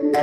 Apa 0.00 0.16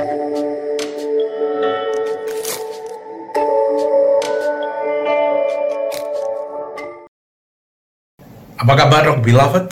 kabar 8.74 9.06
Rock 9.06 9.22
Beloved? 9.22 9.70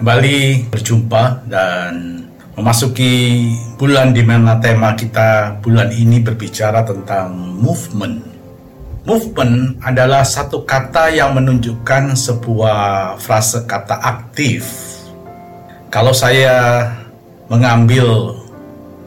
Kembali 0.00 0.64
berjumpa 0.72 1.44
dan 1.44 2.24
memasuki 2.56 3.52
bulan 3.76 4.16
di 4.16 4.24
mana 4.24 4.56
tema 4.56 4.96
kita 4.96 5.60
bulan 5.60 5.92
ini 5.92 6.24
berbicara 6.24 6.88
tentang 6.88 7.36
movement. 7.36 8.24
Movement 9.04 9.76
adalah 9.84 10.24
satu 10.24 10.64
kata 10.64 11.12
yang 11.12 11.36
menunjukkan 11.36 12.16
sebuah 12.16 13.20
frase 13.20 13.68
kata 13.68 14.00
aktif. 14.00 14.64
Kalau 15.92 16.16
saya 16.16 16.88
mengambil 17.52 18.40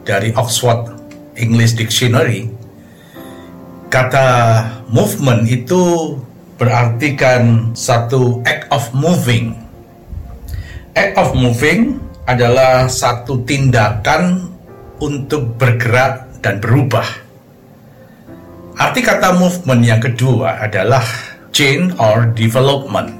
dari 0.08 0.32
Oxford 0.32 0.88
English 1.36 1.76
Dictionary, 1.76 2.48
kata 3.92 4.28
movement 4.88 5.44
itu 5.44 6.16
berarti 6.56 7.12
kan 7.12 7.76
satu 7.76 8.40
act 8.48 8.72
of 8.72 8.88
moving. 8.96 9.52
Act 10.96 11.14
of 11.20 11.36
moving 11.36 12.00
adalah 12.24 12.88
satu 12.88 13.44
tindakan 13.44 14.48
untuk 14.98 15.54
bergerak 15.60 16.26
dan 16.42 16.58
berubah. 16.58 17.06
Arti 18.78 19.04
kata 19.04 19.36
movement 19.36 19.82
yang 19.84 20.00
kedua 20.02 20.58
adalah 20.64 21.02
change 21.54 21.94
or 22.02 22.30
development. 22.34 23.14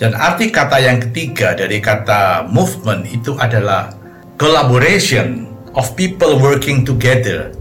Dan 0.00 0.16
arti 0.16 0.48
kata 0.48 0.80
yang 0.80 0.98
ketiga 0.98 1.52
dari 1.52 1.78
kata 1.78 2.48
movement 2.48 3.04
itu 3.10 3.36
adalah 3.36 3.92
collaboration 4.40 5.49
of 5.74 5.94
people 5.94 6.38
working 6.38 6.82
together 6.82 7.54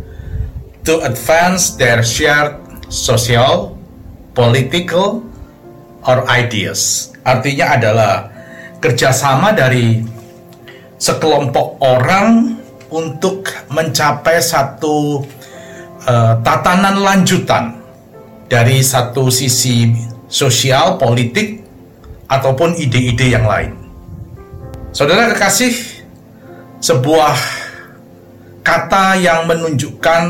to 0.86 1.02
advance 1.06 1.78
their 1.78 2.02
shared 2.02 2.58
social, 2.90 3.78
political 4.34 5.22
or 6.08 6.26
ideas. 6.30 7.14
Artinya 7.22 7.78
adalah 7.78 8.14
kerjasama 8.82 9.54
dari 9.54 10.02
sekelompok 10.98 11.84
orang 11.84 12.58
untuk 12.90 13.46
mencapai 13.70 14.42
satu 14.42 15.22
uh, 16.10 16.34
tatanan 16.42 16.98
lanjutan 17.06 17.78
dari 18.50 18.82
satu 18.82 19.30
sisi 19.30 19.94
sosial, 20.26 20.98
politik, 20.98 21.62
ataupun 22.30 22.78
ide-ide 22.78 23.34
yang 23.38 23.46
lain. 23.46 23.78
Saudara 24.90 25.34
kekasih, 25.34 26.02
sebuah 26.82 27.38
kata 28.70 29.18
yang 29.18 29.50
menunjukkan 29.50 30.24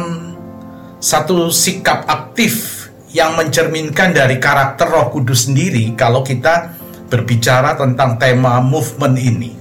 satu 1.03 1.51
sikap 1.51 2.07
aktif 2.07 2.87
yang 3.11 3.35
mencerminkan 3.35 4.15
dari 4.15 4.39
karakter 4.39 4.87
Roh 4.87 5.11
Kudus 5.11 5.51
sendiri 5.51 5.91
kalau 5.99 6.23
kita 6.23 6.71
berbicara 7.11 7.75
tentang 7.75 8.15
tema 8.15 8.63
movement 8.63 9.19
ini. 9.19 9.51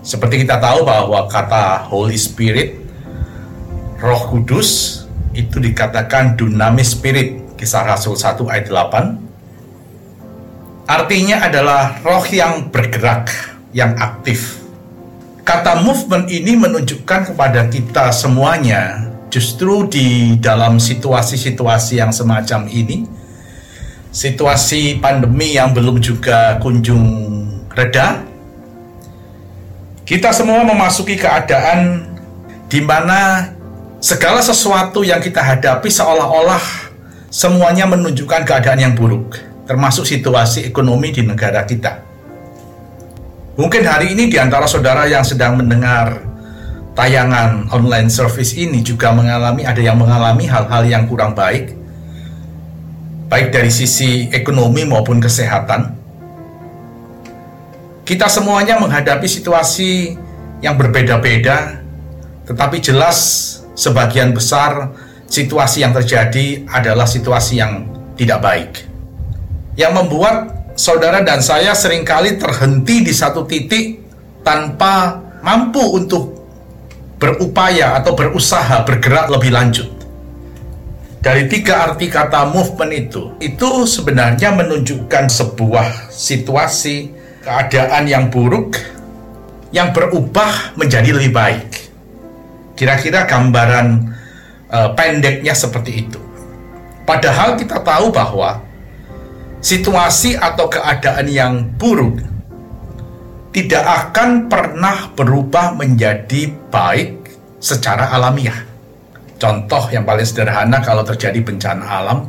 Seperti 0.00 0.48
kita 0.48 0.56
tahu 0.56 0.88
bahwa 0.88 1.28
kata 1.28 1.84
Holy 1.92 2.16
Spirit, 2.16 2.80
Roh 4.00 4.24
Kudus 4.32 5.04
itu 5.36 5.60
dikatakan 5.60 6.32
dunamis 6.32 6.96
spirit, 6.96 7.60
kisah 7.60 7.84
Rasul 7.84 8.16
1 8.16 8.40
ayat 8.48 8.72
8. 8.72 10.88
Artinya 10.88 11.44
adalah 11.44 12.00
roh 12.00 12.24
yang 12.32 12.72
bergerak, 12.72 13.28
yang 13.76 13.92
aktif. 14.00 14.67
Kata 15.48 15.80
movement 15.80 16.28
ini 16.28 16.60
menunjukkan 16.60 17.32
kepada 17.32 17.72
kita 17.72 18.12
semuanya 18.12 19.08
justru 19.32 19.88
di 19.88 20.36
dalam 20.36 20.76
situasi-situasi 20.76 22.04
yang 22.04 22.12
semacam 22.12 22.68
ini, 22.68 23.08
situasi 24.12 25.00
pandemi 25.00 25.56
yang 25.56 25.72
belum 25.72 26.04
juga 26.04 26.60
kunjung 26.60 27.00
reda, 27.72 28.28
kita 30.04 30.36
semua 30.36 30.68
memasuki 30.68 31.16
keadaan 31.16 32.04
di 32.68 32.84
mana 32.84 33.48
segala 34.04 34.44
sesuatu 34.44 35.00
yang 35.00 35.24
kita 35.24 35.40
hadapi 35.40 35.88
seolah-olah 35.88 36.92
semuanya 37.32 37.88
menunjukkan 37.88 38.44
keadaan 38.44 38.84
yang 38.84 38.92
buruk, 38.92 39.40
termasuk 39.64 40.04
situasi 40.04 40.68
ekonomi 40.68 41.08
di 41.08 41.24
negara 41.24 41.64
kita. 41.64 42.07
Mungkin 43.58 43.82
hari 43.82 44.14
ini 44.14 44.30
di 44.30 44.38
antara 44.38 44.70
saudara 44.70 45.10
yang 45.10 45.26
sedang 45.26 45.58
mendengar 45.58 46.22
tayangan 46.94 47.66
online 47.74 48.06
service 48.06 48.54
ini 48.54 48.86
juga 48.86 49.10
mengalami 49.10 49.66
ada 49.66 49.82
yang 49.82 49.98
mengalami 49.98 50.46
hal-hal 50.46 50.86
yang 50.86 51.10
kurang 51.10 51.34
baik 51.34 51.74
baik 53.28 53.52
dari 53.52 53.68
sisi 53.68 54.30
ekonomi 54.32 54.88
maupun 54.88 55.20
kesehatan. 55.20 55.94
Kita 58.08 58.24
semuanya 58.24 58.80
menghadapi 58.80 59.28
situasi 59.28 60.16
yang 60.64 60.80
berbeda-beda, 60.80 61.84
tetapi 62.48 62.80
jelas 62.80 63.18
sebagian 63.76 64.32
besar 64.32 64.96
situasi 65.28 65.84
yang 65.84 65.92
terjadi 65.92 66.64
adalah 66.72 67.04
situasi 67.04 67.60
yang 67.60 67.84
tidak 68.16 68.40
baik. 68.40 68.72
Yang 69.76 69.92
membuat 69.92 70.57
saudara 70.78 71.26
dan 71.26 71.42
saya 71.42 71.74
sering 71.74 72.06
kali 72.06 72.38
terhenti 72.38 73.02
di 73.02 73.10
satu 73.10 73.42
titik 73.42 73.98
tanpa 74.46 75.18
mampu 75.42 75.82
untuk 75.82 76.38
berupaya 77.18 77.98
atau 77.98 78.14
berusaha 78.14 78.86
bergerak 78.86 79.26
lebih 79.26 79.50
lanjut. 79.50 79.90
Dari 81.18 81.50
tiga 81.50 81.90
arti 81.90 82.06
kata 82.06 82.46
movement 82.46 82.94
itu, 82.94 83.34
itu 83.42 83.68
sebenarnya 83.90 84.54
menunjukkan 84.54 85.26
sebuah 85.26 86.14
situasi, 86.14 87.10
keadaan 87.42 88.06
yang 88.06 88.30
buruk, 88.30 88.78
yang 89.74 89.90
berubah 89.90 90.78
menjadi 90.78 91.10
lebih 91.10 91.34
baik. 91.34 91.70
Kira-kira 92.78 93.26
gambaran 93.26 94.14
uh, 94.70 94.94
pendeknya 94.94 95.58
seperti 95.58 96.06
itu. 96.06 96.22
Padahal 97.02 97.58
kita 97.58 97.82
tahu 97.82 98.14
bahwa 98.14 98.62
situasi 99.58 100.38
atau 100.38 100.70
keadaan 100.70 101.26
yang 101.26 101.52
buruk 101.78 102.22
tidak 103.50 103.82
akan 103.82 104.46
pernah 104.46 105.10
berubah 105.18 105.74
menjadi 105.74 106.52
baik 106.70 107.32
secara 107.58 108.14
alamiah. 108.14 108.66
Contoh 109.38 109.90
yang 109.90 110.02
paling 110.02 110.26
sederhana 110.26 110.82
kalau 110.82 111.02
terjadi 111.06 111.38
bencana 111.42 111.84
alam, 111.86 112.26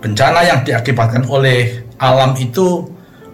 bencana 0.00 0.40
yang 0.44 0.60
diakibatkan 0.64 1.24
oleh 1.28 1.80
alam 1.96 2.36
itu 2.36 2.84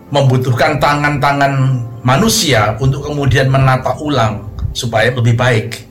membutuhkan 0.08 0.78
tangan-tangan 0.78 1.82
manusia 2.06 2.78
untuk 2.78 3.04
kemudian 3.10 3.50
menata 3.50 3.92
ulang 3.98 4.46
supaya 4.72 5.10
lebih 5.10 5.34
baik. 5.34 5.84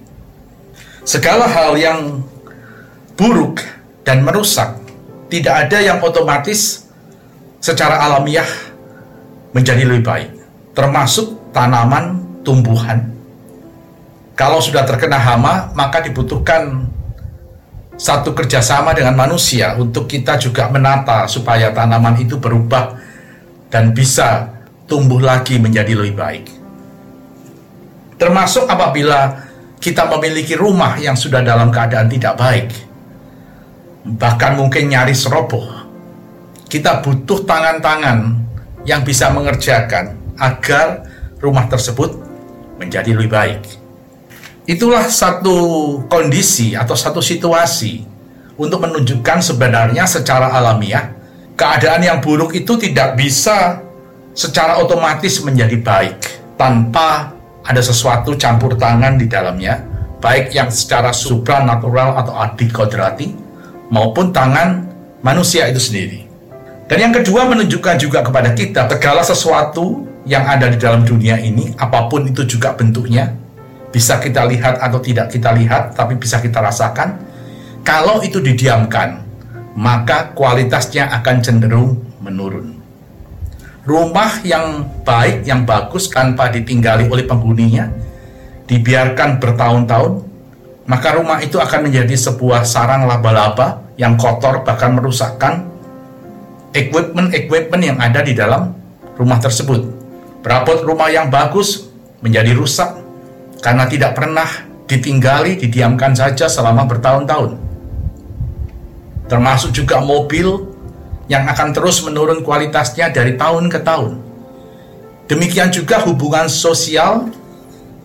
Segala 1.04 1.48
hal 1.48 1.76
yang 1.80 2.24
buruk 3.16 3.64
dan 4.04 4.24
merusak 4.24 4.87
tidak 5.28 5.68
ada 5.68 5.78
yang 5.84 6.00
otomatis 6.00 6.88
secara 7.60 8.00
alamiah 8.04 8.48
menjadi 9.52 9.84
lebih 9.84 10.04
baik 10.06 10.38
termasuk 10.78 11.50
tanaman, 11.50 12.22
tumbuhan. 12.46 13.02
Kalau 14.38 14.62
sudah 14.62 14.86
terkena 14.86 15.18
hama, 15.18 15.74
maka 15.74 16.06
dibutuhkan 16.06 16.86
satu 17.98 18.38
kerjasama 18.38 18.94
dengan 18.94 19.18
manusia 19.18 19.74
untuk 19.74 20.06
kita 20.06 20.38
juga 20.38 20.70
menata 20.70 21.26
supaya 21.26 21.74
tanaman 21.74 22.22
itu 22.22 22.38
berubah 22.38 22.94
dan 23.74 23.90
bisa 23.90 24.54
tumbuh 24.86 25.18
lagi 25.18 25.58
menjadi 25.58 25.98
lebih 25.98 26.14
baik. 26.14 26.46
Termasuk 28.22 28.70
apabila 28.70 29.34
kita 29.82 30.06
memiliki 30.14 30.54
rumah 30.54 31.02
yang 31.02 31.18
sudah 31.18 31.42
dalam 31.42 31.74
keadaan 31.74 32.06
tidak 32.06 32.38
baik, 32.38 32.70
bahkan 34.16 34.56
mungkin 34.56 34.88
nyaris 34.88 35.28
roboh, 35.28 35.68
kita 36.72 37.04
butuh 37.04 37.44
tangan-tangan 37.44 38.40
yang 38.88 39.04
bisa 39.04 39.28
mengerjakan 39.36 40.16
agar 40.40 41.04
rumah 41.44 41.68
tersebut 41.68 42.16
menjadi 42.80 43.12
lebih 43.12 43.32
baik. 43.32 43.62
Itulah 44.68 45.08
satu 45.12 45.56
kondisi 46.08 46.76
atau 46.76 46.96
satu 46.96 47.20
situasi 47.20 48.04
untuk 48.56 48.84
menunjukkan 48.84 49.44
sebenarnya 49.44 50.08
secara 50.08 50.52
alamiah 50.56 51.18
keadaan 51.58 52.06
yang 52.06 52.20
buruk 52.22 52.54
itu 52.54 52.78
tidak 52.78 53.18
bisa 53.18 53.82
secara 54.38 54.78
otomatis 54.78 55.42
menjadi 55.42 55.82
baik 55.82 56.20
tanpa 56.60 57.34
ada 57.66 57.82
sesuatu 57.84 58.38
campur 58.40 58.78
tangan 58.80 59.20
di 59.20 59.28
dalamnya, 59.28 59.84
baik 60.24 60.56
yang 60.56 60.72
secara 60.72 61.12
supranatural 61.12 62.16
atau 62.16 62.38
adikodrati 62.38 63.47
maupun 63.92 64.32
tangan 64.36 64.88
manusia 65.24 65.68
itu 65.68 65.80
sendiri. 65.80 66.28
Dan 66.88 67.10
yang 67.10 67.14
kedua 67.14 67.44
menunjukkan 67.52 67.96
juga 68.00 68.24
kepada 68.24 68.56
kita 68.56 68.88
segala 68.88 69.20
sesuatu 69.20 70.08
yang 70.24 70.48
ada 70.48 70.72
di 70.72 70.80
dalam 70.80 71.04
dunia 71.04 71.36
ini, 71.40 71.76
apa 71.76 72.08
pun 72.08 72.28
itu 72.28 72.48
juga 72.48 72.76
bentuknya, 72.76 73.36
bisa 73.92 74.20
kita 74.20 74.48
lihat 74.48 74.80
atau 74.80 75.00
tidak 75.04 75.32
kita 75.32 75.52
lihat, 75.56 75.96
tapi 75.96 76.16
bisa 76.16 76.40
kita 76.40 76.64
rasakan. 76.64 77.20
Kalau 77.84 78.20
itu 78.24 78.44
didiamkan, 78.44 79.24
maka 79.76 80.32
kualitasnya 80.36 81.08
akan 81.22 81.36
cenderung 81.40 82.04
menurun. 82.20 82.76
Rumah 83.88 84.44
yang 84.44 84.84
baik, 85.08 85.48
yang 85.48 85.64
bagus 85.64 86.12
tanpa 86.12 86.52
ditinggali 86.52 87.08
oleh 87.08 87.24
penghuninya, 87.24 87.88
dibiarkan 88.68 89.40
bertahun-tahun, 89.40 90.27
maka 90.88 91.20
rumah 91.20 91.44
itu 91.44 91.60
akan 91.60 91.92
menjadi 91.92 92.16
sebuah 92.16 92.64
sarang 92.64 93.04
laba-laba 93.06 93.84
yang 94.00 94.16
kotor 94.16 94.64
bahkan 94.64 94.96
merusakkan 94.96 95.68
equipment-equipment 96.72 97.84
yang 97.84 97.98
ada 98.00 98.24
di 98.24 98.32
dalam 98.32 98.72
rumah 99.20 99.38
tersebut. 99.44 99.84
Perabot 100.40 100.80
rumah 100.88 101.12
yang 101.12 101.28
bagus 101.28 101.92
menjadi 102.24 102.56
rusak 102.56 102.88
karena 103.60 103.84
tidak 103.92 104.16
pernah 104.16 104.48
ditinggali, 104.88 105.60
didiamkan 105.60 106.16
saja 106.16 106.48
selama 106.48 106.88
bertahun-tahun. 106.88 107.60
Termasuk 109.28 109.76
juga 109.76 110.00
mobil 110.00 110.72
yang 111.28 111.44
akan 111.52 111.76
terus 111.76 112.00
menurun 112.08 112.48
kualitasnya 112.48 113.12
dari 113.12 113.36
tahun 113.36 113.68
ke 113.68 113.84
tahun. 113.84 114.24
Demikian 115.28 115.76
juga 115.76 116.00
hubungan 116.08 116.48
sosial 116.48 117.28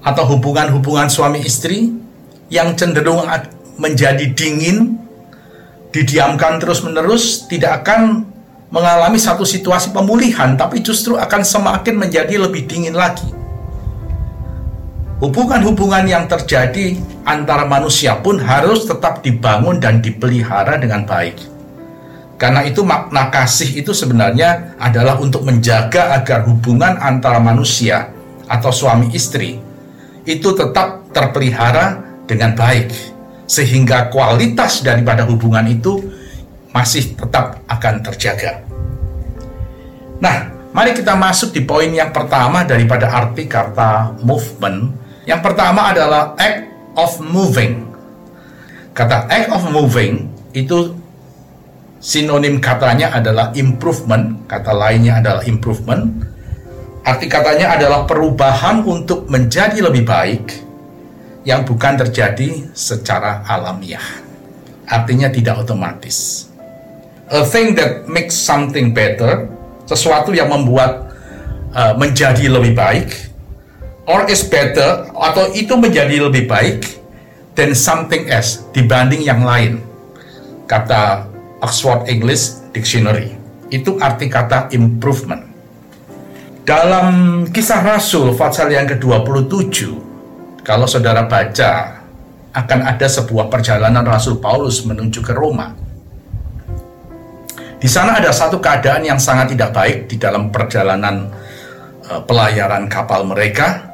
atau 0.02 0.24
hubungan-hubungan 0.34 1.06
suami 1.06 1.46
istri 1.46 2.01
yang 2.52 2.76
cenderung 2.76 3.24
menjadi 3.80 4.28
dingin, 4.36 5.00
didiamkan 5.88 6.60
terus-menerus, 6.60 7.48
tidak 7.48 7.82
akan 7.82 8.28
mengalami 8.68 9.16
satu 9.16 9.48
situasi 9.48 9.96
pemulihan, 9.96 10.52
tapi 10.60 10.84
justru 10.84 11.16
akan 11.16 11.40
semakin 11.40 11.96
menjadi 11.96 12.36
lebih 12.36 12.68
dingin 12.68 12.92
lagi. 12.92 13.24
Hubungan-hubungan 15.24 16.04
yang 16.04 16.28
terjadi 16.28 17.00
antara 17.24 17.64
manusia 17.64 18.20
pun 18.20 18.36
harus 18.36 18.84
tetap 18.84 19.24
dibangun 19.24 19.80
dan 19.80 20.04
dipelihara 20.04 20.76
dengan 20.76 21.06
baik 21.08 21.52
karena 22.42 22.66
itu 22.66 22.82
makna 22.82 23.30
kasih 23.30 23.70
itu 23.70 23.94
sebenarnya 23.94 24.74
adalah 24.82 25.14
untuk 25.22 25.46
menjaga 25.46 26.18
agar 26.18 26.42
hubungan 26.42 26.98
antara 26.98 27.38
manusia 27.38 28.10
atau 28.50 28.74
suami 28.74 29.14
istri 29.14 29.62
itu 30.26 30.50
tetap 30.50 31.06
terpelihara 31.14 32.01
dengan 32.32 32.56
baik 32.56 32.88
sehingga 33.44 34.08
kualitas 34.08 34.80
daripada 34.80 35.28
hubungan 35.28 35.68
itu 35.68 36.00
masih 36.72 37.12
tetap 37.12 37.60
akan 37.68 38.00
terjaga. 38.00 38.64
Nah, 40.24 40.48
mari 40.72 40.96
kita 40.96 41.12
masuk 41.12 41.52
di 41.52 41.60
poin 41.60 41.92
yang 41.92 42.08
pertama 42.08 42.64
daripada 42.64 43.12
arti 43.12 43.44
kata 43.44 44.16
movement. 44.24 44.96
Yang 45.28 45.40
pertama 45.44 45.92
adalah 45.92 46.32
act 46.40 46.64
of 46.96 47.20
moving. 47.20 47.92
Kata 48.96 49.28
act 49.28 49.52
of 49.52 49.68
moving 49.68 50.32
itu 50.56 50.96
Sinonim 52.02 52.58
katanya 52.58 53.14
adalah 53.14 53.54
improvement, 53.54 54.42
kata 54.50 54.74
lainnya 54.74 55.22
adalah 55.22 55.46
improvement. 55.46 56.10
Arti 57.06 57.30
katanya 57.30 57.78
adalah 57.78 58.10
perubahan 58.10 58.82
untuk 58.82 59.30
menjadi 59.30 59.78
lebih 59.78 60.02
baik 60.02 60.71
yang 61.42 61.66
bukan 61.66 61.98
terjadi 61.98 62.70
secara 62.74 63.42
alamiah. 63.46 64.02
Artinya 64.86 65.30
tidak 65.30 65.66
otomatis. 65.66 66.48
A 67.32 67.42
thing 67.48 67.72
that 67.78 68.04
makes 68.06 68.36
something 68.36 68.92
better, 68.92 69.48
sesuatu 69.88 70.36
yang 70.36 70.52
membuat 70.52 71.16
uh, 71.72 71.96
menjadi 71.96 72.46
lebih 72.46 72.76
baik, 72.76 73.08
or 74.04 74.28
is 74.28 74.44
better, 74.44 75.08
atau 75.16 75.48
itu 75.56 75.72
menjadi 75.74 76.28
lebih 76.28 76.44
baik 76.44 76.84
than 77.56 77.72
something 77.72 78.28
else 78.28 78.68
dibanding 78.76 79.24
yang 79.24 79.40
lain. 79.42 79.80
Kata 80.68 81.32
Oxford 81.62 82.10
English 82.10 82.60
Dictionary. 82.74 83.38
Itu 83.72 83.96
arti 83.96 84.28
kata 84.28 84.68
improvement. 84.76 85.48
Dalam 86.62 87.42
kisah 87.48 87.80
Rasul 87.80 88.36
pasal 88.36 88.70
yang 88.70 88.86
ke-27, 88.86 90.11
kalau 90.62 90.86
saudara 90.86 91.26
baca, 91.26 92.02
akan 92.52 92.80
ada 92.84 93.08
sebuah 93.08 93.50
perjalanan 93.50 94.04
Rasul 94.06 94.38
Paulus 94.38 94.84
menuju 94.86 95.24
ke 95.24 95.32
Roma. 95.34 95.74
Di 97.82 97.90
sana 97.90 98.22
ada 98.22 98.30
satu 98.30 98.62
keadaan 98.62 99.02
yang 99.02 99.18
sangat 99.18 99.58
tidak 99.58 99.74
baik 99.74 100.06
di 100.06 100.14
dalam 100.20 100.54
perjalanan 100.54 101.34
uh, 102.06 102.22
pelayaran 102.22 102.86
kapal 102.86 103.26
mereka. 103.26 103.90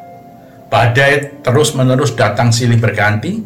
Badai 0.68 1.40
terus-menerus 1.40 2.12
datang 2.12 2.52
silih 2.52 2.76
berganti, 2.76 3.40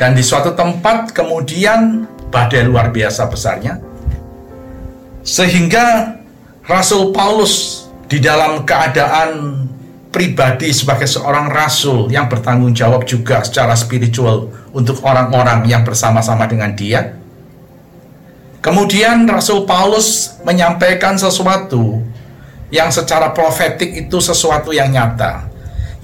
dan 0.00 0.16
di 0.16 0.24
suatu 0.24 0.56
tempat 0.56 1.12
kemudian 1.12 2.08
badai 2.32 2.64
luar 2.64 2.88
biasa 2.88 3.28
besarnya. 3.28 3.76
Sehingga 5.20 6.16
Rasul 6.64 7.12
Paulus 7.12 7.84
di 8.08 8.16
dalam 8.16 8.64
keadaan 8.64 9.68
pribadi 10.10 10.74
sebagai 10.74 11.06
seorang 11.06 11.46
rasul 11.50 12.10
yang 12.10 12.26
bertanggung 12.26 12.74
jawab 12.74 13.06
juga 13.06 13.46
secara 13.46 13.78
spiritual 13.78 14.50
untuk 14.74 14.98
orang-orang 15.06 15.66
yang 15.70 15.86
bersama-sama 15.86 16.50
dengan 16.50 16.74
dia. 16.74 17.14
Kemudian 18.60 19.24
Rasul 19.24 19.64
Paulus 19.64 20.36
menyampaikan 20.44 21.16
sesuatu 21.16 22.04
yang 22.68 22.92
secara 22.92 23.32
profetik 23.32 23.96
itu 23.96 24.20
sesuatu 24.20 24.68
yang 24.68 24.92
nyata, 24.92 25.48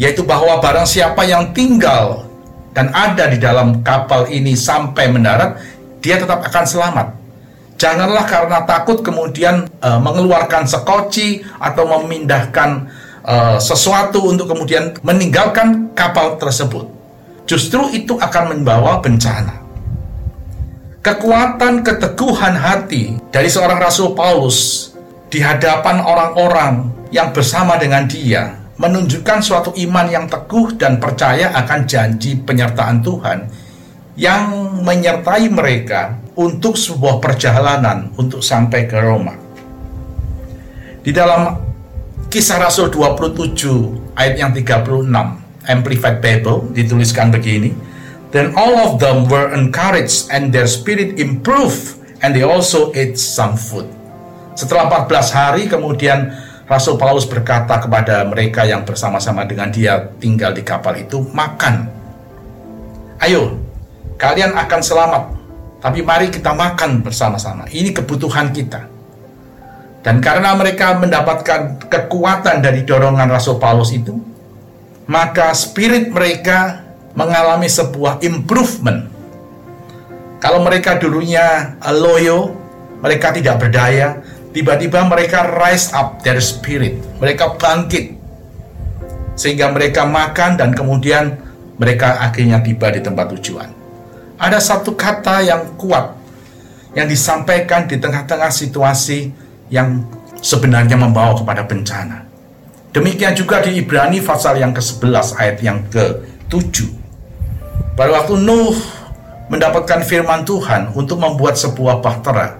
yaitu 0.00 0.24
bahwa 0.24 0.56
barang 0.64 0.88
siapa 0.88 1.28
yang 1.28 1.52
tinggal 1.52 2.24
dan 2.72 2.88
ada 2.96 3.28
di 3.28 3.36
dalam 3.36 3.84
kapal 3.84 4.24
ini 4.32 4.56
sampai 4.56 5.12
mendarat, 5.12 5.60
dia 6.00 6.16
tetap 6.16 6.40
akan 6.48 6.64
selamat. 6.64 7.08
Janganlah 7.76 8.24
karena 8.24 8.64
takut 8.64 9.04
kemudian 9.04 9.68
uh, 9.84 10.00
mengeluarkan 10.00 10.64
sekoci 10.64 11.44
atau 11.60 11.84
memindahkan 11.84 12.88
uh, 13.26 13.58
sesuatu 13.58 14.22
untuk 14.30 14.48
kemudian 14.54 14.94
meninggalkan 15.02 15.92
kapal 15.92 16.38
tersebut. 16.38 16.86
Justru 17.46 17.90
itu 17.94 18.14
akan 18.16 18.56
membawa 18.56 19.02
bencana. 19.02 19.62
Kekuatan 21.02 21.86
keteguhan 21.86 22.58
hati 22.58 23.14
dari 23.30 23.46
seorang 23.46 23.78
Rasul 23.78 24.14
Paulus 24.18 24.90
di 25.30 25.38
hadapan 25.38 26.02
orang-orang 26.02 26.90
yang 27.14 27.30
bersama 27.30 27.78
dengan 27.78 28.10
dia 28.10 28.58
menunjukkan 28.74 29.38
suatu 29.38 29.70
iman 29.78 30.06
yang 30.10 30.26
teguh 30.26 30.74
dan 30.74 30.98
percaya 30.98 31.54
akan 31.54 31.86
janji 31.86 32.34
penyertaan 32.34 32.98
Tuhan 33.00 33.38
yang 34.18 34.50
menyertai 34.82 35.46
mereka 35.46 36.18
untuk 36.34 36.74
sebuah 36.74 37.22
perjalanan 37.22 38.10
untuk 38.18 38.42
sampai 38.42 38.84
ke 38.90 38.98
Roma. 38.98 39.38
Di 41.06 41.14
dalam 41.14 41.65
kisah 42.36 42.60
Rasul 42.60 42.92
27 42.92 44.12
ayat 44.12 44.36
yang 44.36 44.52
36 44.52 45.08
Amplified 45.64 46.20
Bible 46.20 46.68
dituliskan 46.76 47.32
begini, 47.32 47.72
Then 48.28 48.52
all 48.52 48.76
of 48.76 49.00
them 49.00 49.24
were 49.24 49.56
encouraged 49.56 50.28
and 50.28 50.52
their 50.52 50.68
spirit 50.68 51.16
improved 51.16 51.96
and 52.20 52.36
they 52.36 52.44
also 52.44 52.92
ate 52.92 53.16
some 53.16 53.56
food. 53.56 53.88
Setelah 54.52 55.08
14 55.08 55.32
hari 55.32 55.64
kemudian 55.64 56.28
Rasul 56.68 57.00
Paulus 57.00 57.24
berkata 57.24 57.80
kepada 57.80 58.28
mereka 58.28 58.68
yang 58.68 58.84
bersama-sama 58.84 59.48
dengan 59.48 59.72
dia 59.72 60.12
tinggal 60.20 60.52
di 60.52 60.60
kapal 60.60 60.92
itu, 61.00 61.24
makan. 61.32 61.88
Ayo, 63.16 63.56
kalian 64.20 64.52
akan 64.52 64.80
selamat. 64.84 65.22
Tapi 65.80 66.04
mari 66.04 66.28
kita 66.28 66.52
makan 66.52 67.00
bersama-sama. 67.00 67.64
Ini 67.72 67.96
kebutuhan 67.96 68.52
kita. 68.52 68.95
Dan 70.06 70.22
karena 70.22 70.54
mereka 70.54 70.94
mendapatkan 70.94 71.82
kekuatan 71.90 72.62
dari 72.62 72.86
dorongan 72.86 73.26
Rasul 73.26 73.58
Paulus 73.58 73.90
itu, 73.90 74.14
maka 75.10 75.50
spirit 75.50 76.14
mereka 76.14 76.86
mengalami 77.18 77.66
sebuah 77.66 78.22
improvement. 78.22 79.10
Kalau 80.38 80.62
mereka 80.62 80.94
dulunya 81.02 81.74
loyo, 81.90 82.54
mereka 83.02 83.34
tidak 83.34 83.58
berdaya, 83.66 84.22
tiba-tiba 84.54 85.02
mereka 85.10 85.42
rise 85.58 85.90
up 85.90 86.22
their 86.22 86.38
spirit. 86.38 87.02
Mereka 87.18 87.58
bangkit. 87.58 88.14
Sehingga 89.34 89.74
mereka 89.74 90.06
makan 90.06 90.54
dan 90.54 90.70
kemudian 90.70 91.34
mereka 91.82 92.22
akhirnya 92.22 92.62
tiba 92.62 92.94
di 92.94 93.02
tempat 93.02 93.34
tujuan 93.36 93.76
ada 94.36 94.60
satu 94.60 94.92
kata 94.92 95.44
yang 95.44 95.62
kuat 95.80 96.12
yang 96.96 97.08
disampaikan 97.08 97.84
di 97.88 98.00
tengah-tengah 98.00 98.52
situasi 98.52 99.32
yang 99.72 100.04
sebenarnya 100.40 100.94
membawa 100.94 101.34
kepada 101.34 101.66
bencana. 101.66 102.26
Demikian 102.96 103.36
juga 103.36 103.60
di 103.60 103.76
Ibrani 103.82 104.24
pasal 104.24 104.56
yang 104.56 104.72
ke-11 104.72 105.36
ayat 105.36 105.56
yang 105.60 105.84
ke-7. 105.92 106.76
Pada 107.92 108.10
waktu 108.12 108.40
Nuh 108.40 108.76
mendapatkan 109.52 110.00
firman 110.00 110.48
Tuhan 110.48 110.96
untuk 110.96 111.20
membuat 111.20 111.60
sebuah 111.60 112.00
bahtera. 112.00 112.56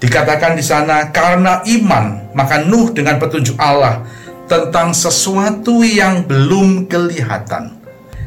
Dikatakan 0.00 0.56
di 0.56 0.64
sana 0.64 1.12
karena 1.12 1.62
iman 1.62 2.34
maka 2.34 2.64
Nuh 2.64 2.90
dengan 2.90 3.20
petunjuk 3.22 3.54
Allah 3.60 4.02
tentang 4.50 4.90
sesuatu 4.90 5.86
yang 5.86 6.26
belum 6.26 6.90
kelihatan 6.90 7.78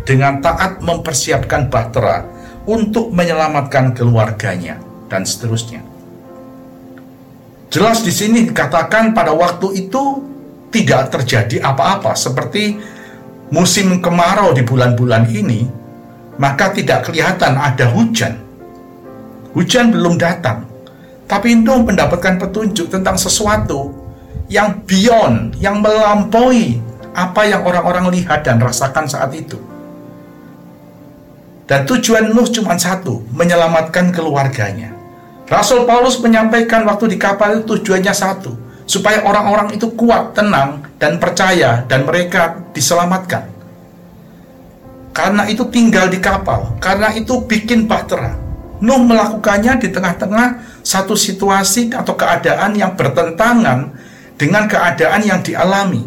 dengan 0.08 0.40
taat 0.40 0.80
mempersiapkan 0.80 1.68
bahtera 1.68 2.24
untuk 2.64 3.12
menyelamatkan 3.12 3.92
keluarganya 3.92 4.80
dan 5.12 5.28
seterusnya. 5.28 5.93
Jelas 7.74 8.06
di 8.06 8.14
sini 8.14 8.46
dikatakan 8.46 9.18
pada 9.18 9.34
waktu 9.34 9.74
itu 9.74 10.22
tidak 10.70 11.10
terjadi 11.10 11.58
apa-apa 11.66 12.14
seperti 12.14 12.78
musim 13.50 13.98
kemarau 13.98 14.54
di 14.54 14.62
bulan-bulan 14.62 15.26
ini, 15.34 15.66
maka 16.38 16.70
tidak 16.70 17.10
kelihatan 17.10 17.58
ada 17.58 17.90
hujan. 17.90 18.38
Hujan 19.58 19.90
belum 19.90 20.22
datang, 20.22 20.70
tapi 21.26 21.58
Nuh 21.58 21.82
mendapatkan 21.82 22.38
petunjuk 22.38 22.94
tentang 22.94 23.18
sesuatu 23.18 23.90
yang 24.54 24.86
beyond, 24.86 25.58
yang 25.58 25.82
melampaui 25.82 26.78
apa 27.18 27.42
yang 27.50 27.66
orang-orang 27.66 28.14
lihat 28.14 28.46
dan 28.46 28.62
rasakan 28.62 29.10
saat 29.10 29.34
itu. 29.34 29.58
Dan 31.66 31.90
tujuan 31.90 32.30
Nuh 32.38 32.46
cuma 32.54 32.78
satu, 32.78 33.26
menyelamatkan 33.34 34.14
keluarganya. 34.14 34.93
Rasul 35.54 35.86
Paulus 35.86 36.18
menyampaikan 36.18 36.82
waktu 36.82 37.14
di 37.14 37.18
kapal 37.22 37.62
itu 37.62 37.78
tujuannya 37.78 38.10
satu, 38.10 38.58
supaya 38.90 39.22
orang-orang 39.22 39.78
itu 39.78 39.86
kuat, 39.94 40.34
tenang, 40.34 40.82
dan 40.98 41.22
percaya, 41.22 41.86
dan 41.86 42.10
mereka 42.10 42.58
diselamatkan. 42.74 43.46
Karena 45.14 45.46
itu 45.46 45.70
tinggal 45.70 46.10
di 46.10 46.18
kapal, 46.18 46.74
karena 46.82 47.14
itu 47.14 47.46
bikin 47.46 47.86
bahtera. 47.86 48.34
Nuh 48.82 48.98
melakukannya 49.06 49.78
di 49.78 49.94
tengah-tengah 49.94 50.82
satu 50.82 51.14
situasi 51.14 51.94
atau 51.94 52.18
keadaan 52.18 52.74
yang 52.74 52.98
bertentangan 52.98 53.94
dengan 54.34 54.66
keadaan 54.66 55.22
yang 55.22 55.46
dialami. 55.46 56.02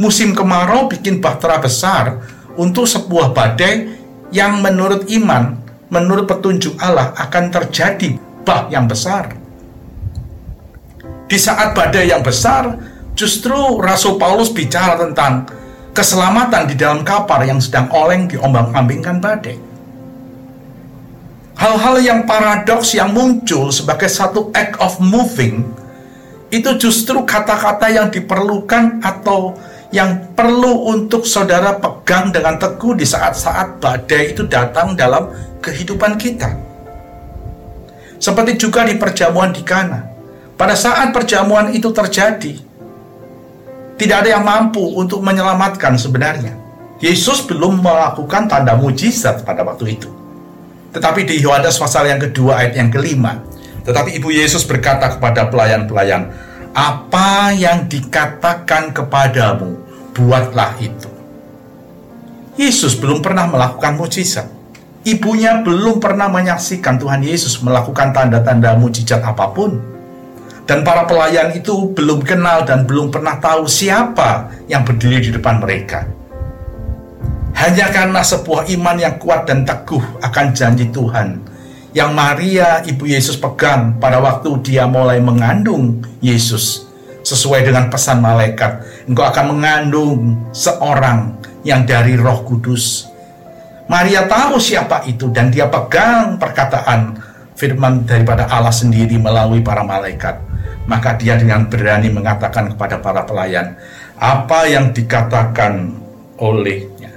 Musim 0.00 0.32
kemarau 0.32 0.88
bikin 0.88 1.20
bahtera 1.20 1.60
besar 1.60 2.24
untuk 2.56 2.88
sebuah 2.88 3.36
badai 3.36 3.92
yang 4.32 4.64
menurut 4.64 5.04
iman, 5.12 5.60
menurut 5.92 6.24
petunjuk 6.24 6.80
Allah 6.80 7.12
akan 7.12 7.52
terjadi 7.52 8.25
bah 8.46 8.70
yang 8.70 8.86
besar. 8.86 9.34
Di 11.26 11.34
saat 11.34 11.74
badai 11.74 12.06
yang 12.06 12.22
besar, 12.22 12.78
justru 13.18 13.82
Rasul 13.82 14.14
Paulus 14.14 14.54
bicara 14.54 14.94
tentang 14.94 15.50
keselamatan 15.90 16.70
di 16.70 16.78
dalam 16.78 17.02
kapal 17.02 17.42
yang 17.42 17.58
sedang 17.58 17.90
oleng 17.90 18.30
diombang-ambingkan 18.30 19.18
badai. 19.18 19.58
Hal-hal 21.56 21.96
yang 22.04 22.20
paradoks 22.28 22.94
yang 22.94 23.10
muncul 23.10 23.74
sebagai 23.74 24.06
satu 24.06 24.54
act 24.54 24.78
of 24.78 25.00
moving 25.02 25.66
itu 26.52 26.70
justru 26.78 27.24
kata-kata 27.26 27.90
yang 27.90 28.12
diperlukan 28.12 29.02
atau 29.02 29.56
yang 29.90 30.36
perlu 30.36 30.92
untuk 30.92 31.24
saudara 31.24 31.80
pegang 31.80 32.28
dengan 32.30 32.60
teguh 32.60 32.94
di 32.94 33.08
saat-saat 33.08 33.80
badai 33.80 34.36
itu 34.36 34.44
datang 34.46 34.92
dalam 34.94 35.32
kehidupan 35.64 36.20
kita. 36.20 36.65
Seperti 38.26 38.58
juga 38.58 38.82
di 38.82 38.98
perjamuan 38.98 39.54
di 39.54 39.62
Kana. 39.62 40.02
Pada 40.58 40.74
saat 40.74 41.14
perjamuan 41.14 41.70
itu 41.70 41.94
terjadi, 41.94 42.58
tidak 43.94 44.16
ada 44.26 44.34
yang 44.34 44.42
mampu 44.42 44.82
untuk 44.82 45.22
menyelamatkan 45.22 45.94
sebenarnya. 45.94 46.58
Yesus 46.98 47.46
belum 47.46 47.86
melakukan 47.86 48.50
tanda 48.50 48.74
mujizat 48.74 49.46
pada 49.46 49.62
waktu 49.62 49.94
itu. 49.94 50.10
Tetapi 50.90 51.22
di 51.22 51.38
Yohanes 51.38 51.78
pasal 51.78 52.10
yang 52.10 52.18
kedua 52.18 52.66
ayat 52.66 52.74
yang 52.74 52.90
kelima, 52.90 53.46
tetapi 53.86 54.18
Ibu 54.18 54.34
Yesus 54.34 54.66
berkata 54.66 55.06
kepada 55.14 55.46
pelayan-pelayan, 55.46 56.26
apa 56.74 57.54
yang 57.54 57.86
dikatakan 57.86 58.90
kepadamu, 58.90 59.78
buatlah 60.18 60.74
itu. 60.82 61.10
Yesus 62.58 62.98
belum 62.98 63.22
pernah 63.22 63.46
melakukan 63.46 63.94
mujizat. 63.94 64.55
Ibunya 65.06 65.62
belum 65.62 66.02
pernah 66.02 66.26
menyaksikan 66.26 66.98
Tuhan 66.98 67.22
Yesus 67.22 67.62
melakukan 67.62 68.10
tanda-tanda 68.10 68.74
mujizat 68.74 69.22
apa 69.22 69.54
pun. 69.54 69.78
Dan 70.66 70.82
para 70.82 71.06
pelayan 71.06 71.54
itu 71.54 71.94
belum 71.94 72.26
kenal 72.26 72.66
dan 72.66 72.90
belum 72.90 73.14
pernah 73.14 73.38
tahu 73.38 73.70
siapa 73.70 74.50
yang 74.66 74.82
berdiri 74.82 75.22
di 75.22 75.30
depan 75.30 75.62
mereka. 75.62 76.10
Hanya 77.54 77.86
karena 77.94 78.18
sebuah 78.18 78.66
iman 78.74 78.98
yang 78.98 79.14
kuat 79.22 79.46
dan 79.46 79.62
teguh 79.62 80.02
akan 80.26 80.46
janji 80.50 80.90
Tuhan 80.90 81.38
yang 81.94 82.10
Maria 82.10 82.82
ibu 82.82 83.06
Yesus 83.06 83.38
pegang 83.38 84.02
pada 84.02 84.18
waktu 84.18 84.58
dia 84.66 84.90
mulai 84.90 85.22
mengandung 85.22 86.02
Yesus 86.18 86.82
sesuai 87.22 87.62
dengan 87.62 87.86
pesan 87.94 88.18
malaikat. 88.18 89.06
Engkau 89.06 89.22
akan 89.22 89.54
mengandung 89.54 90.50
seorang 90.50 91.38
yang 91.62 91.86
dari 91.86 92.18
roh 92.18 92.42
kudus 92.42 93.14
Maria 93.86 94.26
tahu 94.26 94.58
siapa 94.58 95.06
itu 95.06 95.30
dan 95.30 95.54
dia 95.54 95.70
pegang 95.70 96.38
perkataan 96.42 97.22
firman 97.54 98.02
daripada 98.02 98.50
Allah 98.50 98.74
sendiri 98.74 99.14
melalui 99.14 99.62
para 99.62 99.86
malaikat 99.86 100.46
maka 100.86 101.18
dia 101.18 101.34
dengan 101.34 101.66
berani 101.66 102.08
mengatakan 102.08 102.72
kepada 102.72 103.02
para 103.02 103.26
pelayan, 103.26 103.74
apa 104.16 104.70
yang 104.70 104.94
dikatakan 104.94 105.98
olehnya, 106.38 107.10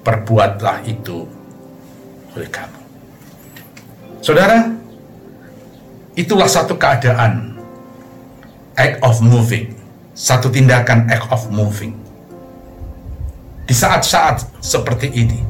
perbuatlah 0.00 0.80
itu 0.88 1.28
oleh 2.34 2.48
kamu. 2.48 2.80
Saudara, 4.24 4.72
itulah 6.16 6.48
satu 6.48 6.74
keadaan 6.74 7.60
act 8.74 8.96
of 9.04 9.20
moving, 9.20 9.76
satu 10.16 10.48
tindakan 10.48 11.06
act 11.12 11.28
of 11.28 11.44
moving. 11.52 11.94
Di 13.68 13.74
saat-saat 13.76 14.56
seperti 14.64 15.12
ini, 15.12 15.42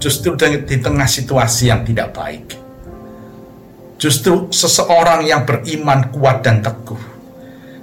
justru 0.00 0.32
di 0.40 0.76
tengah 0.80 1.04
situasi 1.04 1.68
yang 1.68 1.84
tidak 1.84 2.16
baik, 2.16 2.56
justru 4.00 4.48
seseorang 4.48 5.28
yang 5.28 5.44
beriman 5.44 6.08
kuat 6.08 6.40
dan 6.40 6.64
teguh. 6.64 6.98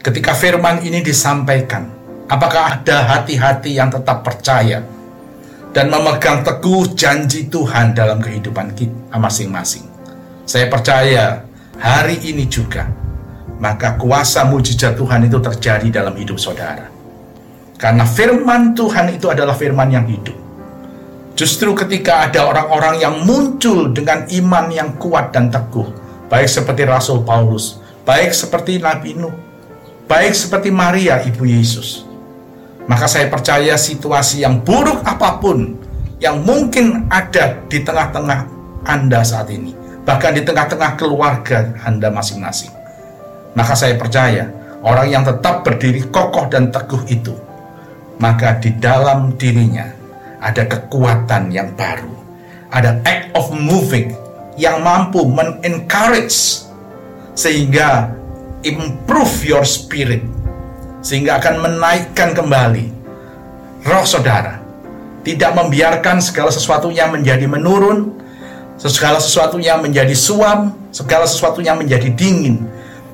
Ketika 0.01 0.33
firman 0.33 0.81
ini 0.81 1.05
disampaikan, 1.05 1.85
apakah 2.25 2.81
ada 2.81 3.05
hati-hati 3.05 3.77
yang 3.77 3.93
tetap 3.93 4.25
percaya 4.25 4.81
dan 5.69 5.93
memegang 5.93 6.41
teguh 6.41 6.97
janji 6.97 7.45
Tuhan 7.53 7.93
dalam 7.93 8.17
kehidupan 8.17 8.73
kita 8.73 9.13
masing-masing? 9.13 9.85
Saya 10.47 10.71
percaya 10.73 11.45
hari 11.77 12.17
ini 12.23 12.49
juga, 12.49 12.89
maka 13.61 13.93
kuasa 13.99 14.47
mujizat 14.47 14.97
Tuhan 14.97 15.29
itu 15.29 15.37
terjadi 15.37 16.01
dalam 16.01 16.17
hidup 16.17 16.41
saudara. 16.41 16.89
Karena 17.77 18.09
firman 18.09 18.73
Tuhan 18.73 19.13
itu 19.13 19.29
adalah 19.29 19.53
firman 19.53 19.93
yang 19.93 20.09
hidup. 20.09 20.46
Justru 21.37 21.77
ketika 21.77 22.25
ada 22.25 22.49
orang-orang 22.49 22.97
yang 22.97 23.15
muncul 23.21 23.93
dengan 23.93 24.25
iman 24.25 24.73
yang 24.73 24.97
kuat 24.97 25.29
dan 25.29 25.53
teguh, 25.53 25.85
baik 26.33 26.49
seperti 26.49 26.81
Rasul 26.89 27.21
Paulus, 27.21 27.77
baik 28.09 28.33
seperti 28.33 28.81
Nabi 28.81 29.13
Nuh, 29.13 29.37
baik 30.09 30.33
seperti 30.33 30.73
Maria 30.73 31.21
ibu 31.21 31.45
Yesus. 31.45 32.09
Maka 32.89 33.05
saya 33.05 33.29
percaya 33.29 33.77
situasi 33.77 34.41
yang 34.41 34.65
buruk 34.65 35.05
apa 35.05 35.37
pun 35.37 35.77
yang 36.17 36.41
mungkin 36.41 37.05
ada 37.05 37.53
di 37.69 37.85
tengah-tengah 37.85 38.49
Anda 38.89 39.21
saat 39.21 39.53
ini, 39.53 39.77
bahkan 40.09 40.33
di 40.33 40.41
tengah-tengah 40.41 40.97
keluarga 40.97 41.69
Anda 41.85 42.09
masing-masing. 42.09 42.73
Maka 43.53 43.77
saya 43.77 43.93
percaya 43.93 44.49
orang 44.81 45.13
yang 45.13 45.21
tetap 45.21 45.61
berdiri 45.61 46.01
kokoh 46.09 46.49
dan 46.49 46.73
teguh 46.73 47.05
itu, 47.13 47.37
maka 48.17 48.57
di 48.57 48.73
dalam 48.81 49.37
dirinya 49.37 49.96
ada 50.47 50.63
kekuatan 50.63 51.51
yang 51.51 51.75
baru, 51.75 52.15
ada 52.71 53.03
act 53.03 53.35
of 53.35 53.51
moving 53.51 54.15
yang 54.55 54.79
mampu 54.79 55.27
men-encourage 55.27 56.63
sehingga 57.35 58.15
improve 58.63 59.35
your 59.43 59.67
spirit 59.67 60.23
sehingga 61.03 61.43
akan 61.43 61.67
menaikkan 61.67 62.31
kembali. 62.31 62.95
Roh 63.83 64.07
saudara 64.07 64.63
tidak 65.27 65.51
membiarkan 65.51 66.23
segala 66.23 66.49
sesuatunya 66.49 67.11
menjadi 67.11 67.43
menurun 67.45 68.15
segala 68.79 69.19
sesuatunya 69.19 69.75
menjadi 69.75 70.15
suam 70.15 70.71
segala 70.95 71.27
sesuatunya 71.27 71.75
menjadi 71.75 72.07
dingin. 72.15 72.63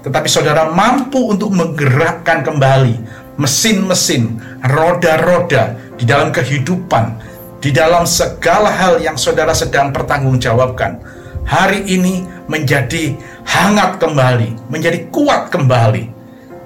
Tetapi 0.05 0.27
saudara 0.27 0.69
mampu 0.69 1.31
untuk 1.31 1.49
menggerakkan 1.49 2.43
kembali 2.43 2.99
mesin-mesin 3.39 4.37
roda-roda 4.61 5.82
di 6.03 6.11
dalam 6.11 6.35
kehidupan 6.35 7.31
di 7.63 7.71
dalam 7.71 8.03
segala 8.03 8.67
hal 8.67 8.99
yang 8.99 9.15
saudara 9.15 9.55
sedang 9.55 9.95
pertanggungjawabkan 9.95 10.99
hari 11.47 11.79
ini 11.87 12.27
menjadi 12.51 13.15
hangat 13.47 14.03
kembali, 14.03 14.67
menjadi 14.67 15.07
kuat 15.07 15.47
kembali. 15.47 16.11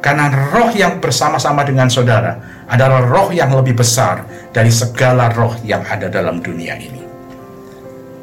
Karena 0.01 0.29
roh 0.29 0.73
yang 0.73 0.97
bersama-sama 0.97 1.61
dengan 1.61 1.85
saudara 1.85 2.65
adalah 2.65 3.05
roh 3.05 3.29
yang 3.29 3.53
lebih 3.53 3.77
besar 3.77 4.25
dari 4.49 4.73
segala 4.73 5.29
roh 5.33 5.53
yang 5.61 5.85
ada 5.85 6.09
dalam 6.09 6.41
dunia 6.41 6.73
ini. 6.77 7.01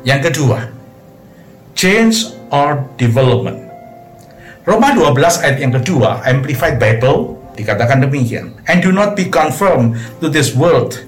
Yang 0.02 0.35
kedua, 0.35 0.66
change 1.78 2.35
or 2.50 2.83
development. 2.99 3.62
Roma 4.66 4.90
12 4.99 5.42
ayat 5.47 5.59
yang 5.62 5.75
kedua, 5.78 6.26
Amplified 6.26 6.83
Bible, 6.83 7.38
Dikatakan 7.54 8.02
demikian. 8.02 8.58
And 8.66 8.82
do 8.82 8.90
not 8.90 9.14
be 9.14 9.30
conformed 9.30 9.99
to 10.18 10.26
this 10.26 10.54
world 10.54 10.99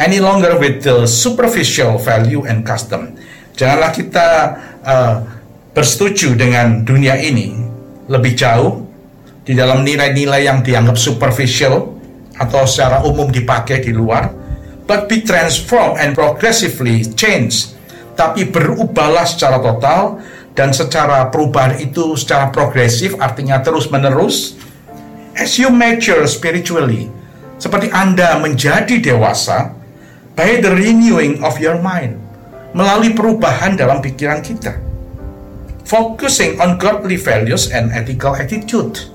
any 0.00 0.22
longer 0.22 0.56
with 0.56 0.86
the 0.86 1.04
superficial 1.04 2.00
value 2.00 2.46
and 2.48 2.64
custom. 2.64 3.18
Janganlah 3.58 3.90
kita 3.92 4.28
uh, 4.80 5.16
bersetuju 5.76 6.38
dengan 6.38 6.86
dunia 6.86 7.20
ini 7.20 7.52
lebih 8.08 8.32
jauh 8.32 8.86
di 9.44 9.52
dalam 9.52 9.84
nilai-nilai 9.84 10.46
yang 10.48 10.64
dianggap 10.64 10.96
superficial 10.96 11.98
atau 12.40 12.64
secara 12.64 13.04
umum 13.04 13.28
dipakai 13.28 13.84
di 13.84 13.92
luar, 13.92 14.32
but 14.88 15.04
be 15.10 15.20
transformed 15.20 16.00
and 16.00 16.16
progressively 16.16 17.04
change. 17.12 17.76
Tapi 18.16 18.48
berubahlah 18.48 19.24
secara 19.28 19.60
total 19.60 20.20
dan 20.56 20.72
secara 20.72 21.28
perubahan 21.28 21.76
itu 21.80 22.16
secara 22.16 22.52
progresif 22.52 23.16
artinya 23.16 23.60
terus-menerus 23.64 24.59
as 25.40 25.56
you 25.56 25.72
mature 25.72 26.28
spiritually 26.28 27.08
seperti 27.56 27.88
Anda 27.88 28.36
menjadi 28.36 29.00
dewasa 29.00 29.72
by 30.36 30.60
the 30.60 30.68
renewing 30.68 31.40
of 31.40 31.56
your 31.56 31.80
mind 31.80 32.20
melalui 32.76 33.16
perubahan 33.16 33.74
dalam 33.74 34.04
pikiran 34.04 34.44
kita. 34.44 34.76
Focusing 35.88 36.60
on 36.62 36.78
godly 36.78 37.18
values 37.18 37.72
and 37.72 37.90
ethical 37.90 38.36
attitude. 38.36 39.10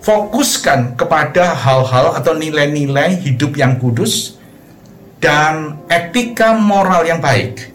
Fokuskan 0.00 0.96
kepada 0.96 1.52
hal-hal 1.52 2.16
atau 2.16 2.32
nilai-nilai 2.38 3.20
hidup 3.20 3.58
yang 3.58 3.76
kudus 3.76 4.38
dan 5.20 5.82
etika 5.90 6.56
moral 6.56 7.04
yang 7.04 7.20
baik. 7.20 7.74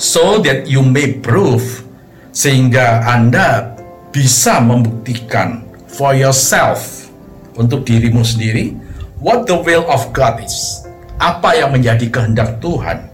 So 0.00 0.40
that 0.40 0.64
you 0.64 0.80
may 0.80 1.20
prove 1.20 1.84
sehingga 2.32 3.04
Anda 3.04 3.76
bisa 4.14 4.64
membuktikan 4.64 5.69
for 5.96 6.14
yourself 6.14 7.10
untuk 7.58 7.86
dirimu 7.86 8.22
sendiri 8.22 8.74
what 9.20 9.44
the 9.46 9.56
will 9.56 9.84
of 9.90 10.10
God 10.16 10.40
is. 10.40 10.84
Apa 11.20 11.58
yang 11.58 11.76
menjadi 11.76 12.08
kehendak 12.08 12.58
Tuhan. 12.64 13.06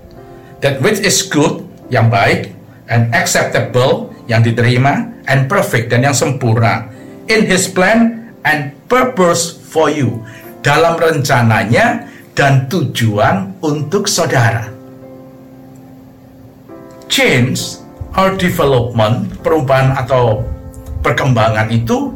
That 0.62 0.78
which 0.80 1.02
is 1.02 1.26
good, 1.26 1.66
yang 1.90 2.08
baik, 2.08 2.54
and 2.86 3.10
acceptable, 3.12 4.14
yang 4.30 4.46
diterima, 4.46 5.10
and 5.26 5.50
perfect, 5.50 5.90
dan 5.90 6.06
yang 6.06 6.14
sempurna. 6.14 6.86
In 7.26 7.44
His 7.50 7.66
plan 7.66 8.30
and 8.46 8.72
purpose 8.86 9.58
for 9.58 9.90
you. 9.90 10.22
Dalam 10.62 10.96
rencananya 10.96 12.06
dan 12.38 12.70
tujuan 12.70 13.58
untuk 13.62 14.06
saudara 14.06 14.76
change 17.06 17.80
or 18.16 18.34
development, 18.34 19.30
perubahan 19.40 19.94
atau 19.96 20.42
perkembangan 21.00 21.70
itu 21.70 22.10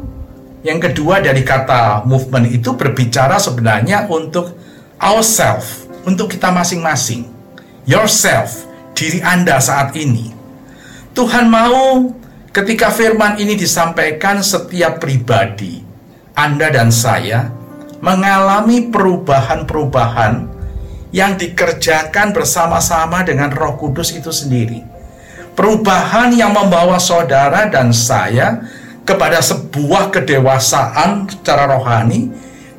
yang 0.61 0.77
kedua 0.77 1.21
dari 1.25 1.41
kata 1.41 2.05
movement 2.05 2.49
itu 2.53 2.77
berbicara 2.77 3.41
sebenarnya 3.41 4.05
untuk 4.09 4.53
ourself, 5.01 5.89
untuk 6.05 6.29
kita 6.29 6.53
masing-masing. 6.53 7.25
Yourself, 7.89 8.69
diri 8.93 9.25
Anda 9.25 9.57
saat 9.57 9.97
ini. 9.97 10.29
Tuhan 11.17 11.49
mau 11.49 12.13
ketika 12.53 12.93
firman 12.93 13.41
ini 13.41 13.57
disampaikan 13.57 14.45
setiap 14.45 15.01
pribadi, 15.01 15.81
Anda 16.37 16.69
dan 16.69 16.93
saya 16.93 17.49
mengalami 18.01 18.93
perubahan-perubahan 18.93 20.49
yang 21.11 21.35
dikerjakan 21.35 22.31
bersama-sama 22.31 23.25
dengan 23.25 23.49
Roh 23.51 23.75
Kudus 23.81 24.13
itu 24.13 24.29
sendiri. 24.29 24.85
Perubahan 25.51 26.31
yang 26.31 26.55
membawa 26.55 26.95
saudara 26.95 27.67
dan 27.67 27.91
saya 27.91 28.63
kepada 29.01 29.41
sebuah 29.41 30.13
kedewasaan 30.13 31.25
secara 31.29 31.65
rohani 31.65 32.29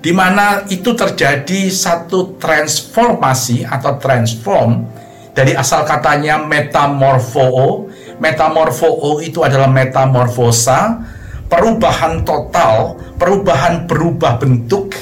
di 0.02 0.10
mana 0.10 0.66
itu 0.66 0.98
terjadi 0.98 1.70
satu 1.70 2.34
transformasi 2.42 3.62
atau 3.62 4.02
transform 4.02 4.82
dari 5.30 5.54
asal 5.54 5.86
katanya 5.86 6.42
metamorfoo. 6.42 7.88
Metamorfoo 8.18 9.22
itu 9.22 9.42
adalah 9.46 9.70
metamorfosa, 9.70 11.00
perubahan 11.46 12.26
total, 12.26 12.98
perubahan 13.14 13.86
berubah 13.86 14.42
bentuk 14.42 14.94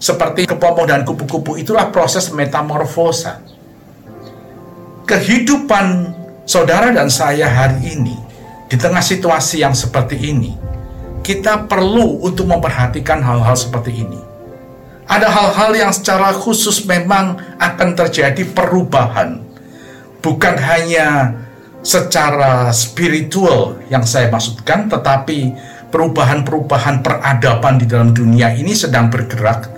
seperti 0.00 0.48
kepompong 0.50 0.88
dan 0.88 1.00
kupu-kupu 1.06 1.60
itulah 1.60 1.92
proses 1.94 2.32
metamorfosa. 2.34 3.38
Kehidupan 5.06 6.16
saudara 6.48 6.88
dan 6.90 7.12
saya 7.12 7.46
hari 7.46 8.00
ini 8.00 8.16
di 8.72 8.80
tengah 8.80 9.04
situasi 9.04 9.60
yang 9.60 9.76
seperti 9.76 10.16
ini, 10.16 10.56
kita 11.20 11.68
perlu 11.68 12.24
untuk 12.24 12.48
memperhatikan 12.48 13.20
hal-hal 13.20 13.52
seperti 13.52 14.00
ini. 14.00 14.16
Ada 15.04 15.28
hal-hal 15.28 15.76
yang 15.76 15.92
secara 15.92 16.32
khusus 16.32 16.88
memang 16.88 17.36
akan 17.60 17.92
terjadi 17.92 18.48
perubahan, 18.48 19.44
bukan 20.24 20.56
hanya 20.56 21.36
secara 21.84 22.72
spiritual 22.72 23.76
yang 23.92 24.08
saya 24.08 24.32
maksudkan, 24.32 24.88
tetapi 24.88 25.52
perubahan-perubahan 25.92 27.04
peradaban 27.04 27.76
di 27.76 27.84
dalam 27.84 28.16
dunia 28.16 28.56
ini 28.56 28.72
sedang 28.72 29.12
bergerak 29.12 29.68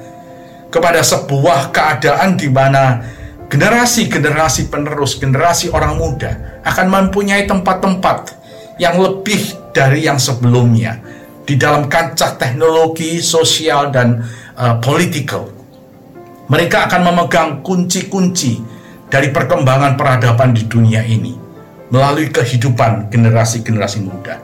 kepada 0.71 1.03
sebuah 1.03 1.75
keadaan 1.75 2.39
di 2.39 2.47
mana 2.47 3.03
generasi-generasi 3.51 4.71
penerus, 4.71 5.19
generasi 5.19 5.67
orang 5.75 5.99
muda 5.99 6.63
akan 6.63 6.87
mempunyai 6.87 7.43
tempat-tempat 7.51 8.44
yang 8.81 8.99
lebih 8.99 9.73
dari 9.75 10.07
yang 10.07 10.19
sebelumnya 10.19 10.99
di 11.45 11.61
dalam 11.61 11.87
kancah 11.87 12.41
teknologi, 12.41 13.21
sosial, 13.21 13.93
dan 13.93 14.25
uh, 14.57 14.81
political. 14.81 15.53
Mereka 16.49 16.89
akan 16.89 17.01
memegang 17.09 17.51
kunci-kunci 17.65 18.61
dari 19.09 19.33
perkembangan 19.33 19.97
peradaban 19.97 20.53
di 20.53 20.65
dunia 20.69 21.05
ini 21.05 21.33
melalui 21.89 22.29
kehidupan 22.29 23.13
generasi-generasi 23.13 23.99
muda. 24.05 24.41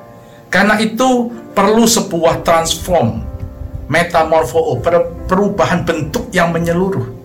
Karena 0.49 0.77
itu 0.81 1.29
perlu 1.53 1.85
sebuah 1.85 2.43
transform 2.47 3.23
metamorfo 3.91 4.79
perubahan 5.27 5.83
bentuk 5.83 6.31
yang 6.31 6.55
menyeluruh 6.55 7.21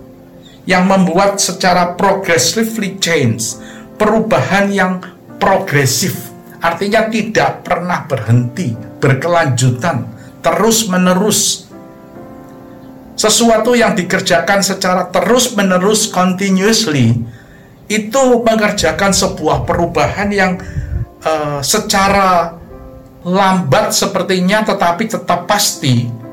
yang 0.65 0.89
membuat 0.89 1.37
secara 1.37 1.93
progressively 1.93 2.97
change 2.97 3.61
perubahan 4.01 4.73
yang 4.73 4.97
progresif 5.37 6.33
artinya 6.65 7.05
tidak 7.13 7.61
pernah 7.61 8.09
berhenti 8.09 8.73
berkelanjutan 8.97 10.09
terus 10.41 10.89
menerus 10.89 11.69
sesuatu 13.13 13.77
yang 13.77 13.93
dikerjakan 13.93 14.65
secara 14.65 15.07
terus 15.13 15.53
menerus 15.53 16.09
continuously 16.09 17.13
itu 17.85 18.23
mengerjakan 18.41 19.13
sebuah 19.13 19.63
perubahan 19.63 20.29
yang 20.33 20.57
uh, 21.21 21.61
secara 21.61 22.57
lambat 23.25 23.93
sepertinya 23.93 24.65
tetapi 24.65 25.09
tetap 25.09 25.45
pasti 25.45 26.25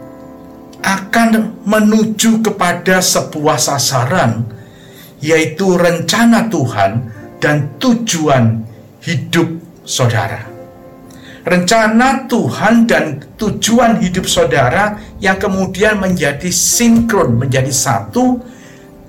akan 0.83 1.63
menuju 1.63 2.43
kepada 2.43 2.99
sebuah 2.99 3.57
sasaran, 3.57 4.43
yaitu 5.23 5.79
rencana 5.79 6.51
Tuhan 6.51 6.93
dan 7.39 7.79
tujuan 7.79 8.67
hidup 8.99 9.63
saudara. 9.87 10.49
Rencana 11.43 12.31
Tuhan 12.31 12.87
dan 12.87 13.19
tujuan 13.35 13.99
hidup 13.99 14.31
saudara 14.31 14.95
yang 15.19 15.43
kemudian 15.43 15.99
menjadi 15.99 16.49
sinkron, 16.55 17.35
menjadi 17.35 17.71
satu 17.75 18.39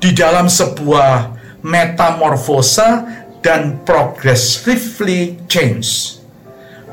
di 0.01 0.17
dalam 0.17 0.49
sebuah 0.49 1.29
metamorfosa 1.61 3.05
dan 3.45 3.85
progressively 3.85 5.37
change. 5.45 6.17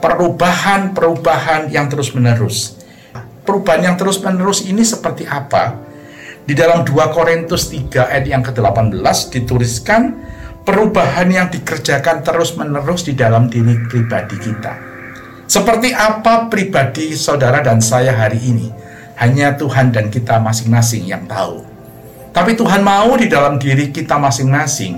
Perubahan-perubahan 0.00 1.72
yang 1.72 1.88
terus-menerus 1.88 2.80
perubahan 3.50 3.82
yang 3.82 3.96
terus-menerus 3.98 4.62
ini 4.62 4.86
seperti 4.86 5.26
apa? 5.26 5.74
Di 6.46 6.54
dalam 6.54 6.86
2 6.86 6.94
Korintus 7.10 7.66
3 7.66 8.10
ayat 8.10 8.26
yang 8.30 8.46
ke-18 8.46 9.02
dituliskan 9.34 10.14
perubahan 10.62 11.28
yang 11.30 11.48
dikerjakan 11.48 12.22
terus-menerus 12.24 13.06
di 13.06 13.16
dalam 13.16 13.48
diri 13.48 13.76
pribadi 13.88 14.36
kita. 14.38 14.74
Seperti 15.50 15.90
apa 15.90 16.46
pribadi 16.46 17.12
saudara 17.18 17.58
dan 17.60 17.82
saya 17.82 18.14
hari 18.14 18.38
ini? 18.38 18.68
Hanya 19.18 19.52
Tuhan 19.58 19.92
dan 19.92 20.08
kita 20.08 20.40
masing-masing 20.40 21.04
yang 21.04 21.28
tahu. 21.28 21.60
Tapi 22.30 22.54
Tuhan 22.56 22.80
mau 22.80 23.18
di 23.18 23.26
dalam 23.26 23.58
diri 23.58 23.90
kita 23.90 24.16
masing-masing 24.16 24.96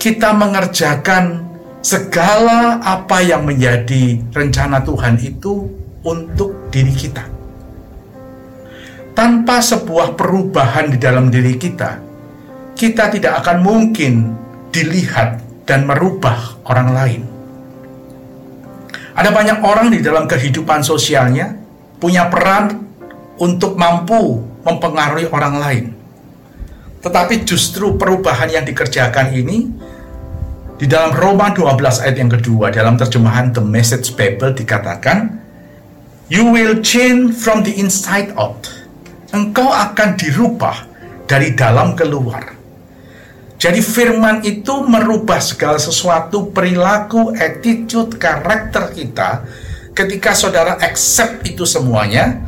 kita 0.00 0.32
mengerjakan 0.32 1.44
segala 1.84 2.80
apa 2.80 3.20
yang 3.20 3.44
menjadi 3.44 4.20
rencana 4.32 4.80
Tuhan 4.80 5.20
itu 5.20 5.68
untuk 6.00 6.72
diri 6.72 6.92
kita 6.96 7.40
tanpa 9.20 9.60
sebuah 9.60 10.16
perubahan 10.16 10.96
di 10.96 10.98
dalam 10.98 11.28
diri 11.28 11.60
kita, 11.60 12.00
kita 12.72 13.12
tidak 13.12 13.44
akan 13.44 13.60
mungkin 13.60 14.32
dilihat 14.70 15.42
dan 15.66 15.86
merubah 15.86 16.58
orang 16.66 16.88
lain. 16.90 17.22
Ada 19.14 19.30
banyak 19.34 19.58
orang 19.60 19.92
di 19.92 20.00
dalam 20.00 20.24
kehidupan 20.24 20.80
sosialnya 20.80 21.52
punya 22.00 22.30
peran 22.32 22.88
untuk 23.36 23.76
mampu 23.76 24.40
mempengaruhi 24.64 25.28
orang 25.28 25.54
lain. 25.60 25.84
Tetapi 27.00 27.44
justru 27.44 27.96
perubahan 27.96 28.48
yang 28.48 28.64
dikerjakan 28.64 29.32
ini 29.32 29.68
di 30.80 30.88
dalam 30.88 31.12
Roma 31.12 31.52
12 31.52 32.04
ayat 32.04 32.16
yang 32.16 32.32
kedua 32.32 32.72
dalam 32.72 32.96
terjemahan 32.96 33.52
The 33.52 33.64
Message 33.64 34.16
Bible 34.16 34.56
dikatakan 34.56 35.40
You 36.30 36.46
will 36.54 36.78
change 36.80 37.34
from 37.34 37.66
the 37.66 37.74
inside 37.74 38.30
out. 38.38 38.70
Engkau 39.34 39.66
akan 39.66 40.14
dirubah 40.14 40.86
dari 41.26 41.58
dalam 41.58 41.98
keluar. 41.98 42.59
Jadi 43.60 43.84
firman 43.84 44.40
itu 44.40 44.72
merubah 44.88 45.36
segala 45.36 45.76
sesuatu, 45.76 46.48
perilaku, 46.48 47.36
attitude, 47.36 48.16
karakter 48.16 48.88
kita. 48.96 49.44
Ketika 49.92 50.32
saudara 50.32 50.80
accept 50.80 51.44
itu 51.44 51.68
semuanya, 51.68 52.40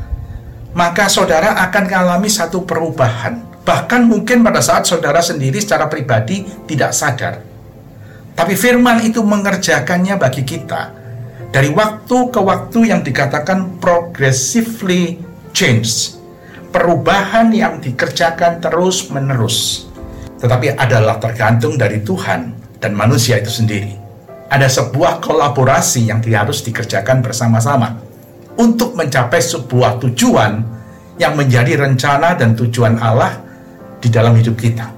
maka 0.73 1.13
saudara 1.13 1.61
akan 1.69 1.85
mengalami 1.85 2.33
satu 2.33 2.65
perubahan. 2.65 3.45
Bahkan 3.61 4.09
mungkin 4.09 4.41
pada 4.41 4.65
saat 4.65 4.89
saudara 4.89 5.21
sendiri 5.21 5.61
secara 5.61 5.85
pribadi 5.85 6.49
tidak 6.65 6.97
sadar. 6.97 7.45
Tapi 8.33 8.57
firman 8.57 9.05
itu 9.05 9.21
mengerjakannya 9.21 10.17
bagi 10.17 10.49
kita. 10.49 10.97
Dari 11.53 11.69
waktu 11.77 12.33
ke 12.33 12.41
waktu 12.41 12.89
yang 12.89 13.05
dikatakan 13.05 13.77
progressively 13.85 15.21
change. 15.53 16.17
Perubahan 16.73 17.53
yang 17.53 17.85
dikerjakan 17.85 18.65
terus 18.65 19.13
menerus 19.13 19.92
tetapi 20.43 20.75
adalah 20.75 21.23
tergantung 21.23 21.79
dari 21.79 22.03
Tuhan 22.03 22.51
dan 22.83 22.99
manusia 22.99 23.39
itu 23.39 23.49
sendiri. 23.49 23.95
Ada 24.51 24.67
sebuah 24.67 25.23
kolaborasi 25.23 26.11
yang 26.11 26.19
harus 26.19 26.67
dikerjakan 26.67 27.23
bersama-sama 27.23 27.95
untuk 28.59 28.99
mencapai 28.99 29.39
sebuah 29.39 30.03
tujuan 30.03 30.61
yang 31.17 31.39
menjadi 31.39 31.79
rencana 31.79 32.35
dan 32.35 32.59
tujuan 32.59 32.99
Allah 32.99 33.39
di 34.03 34.11
dalam 34.11 34.35
hidup 34.35 34.59
kita. 34.59 34.91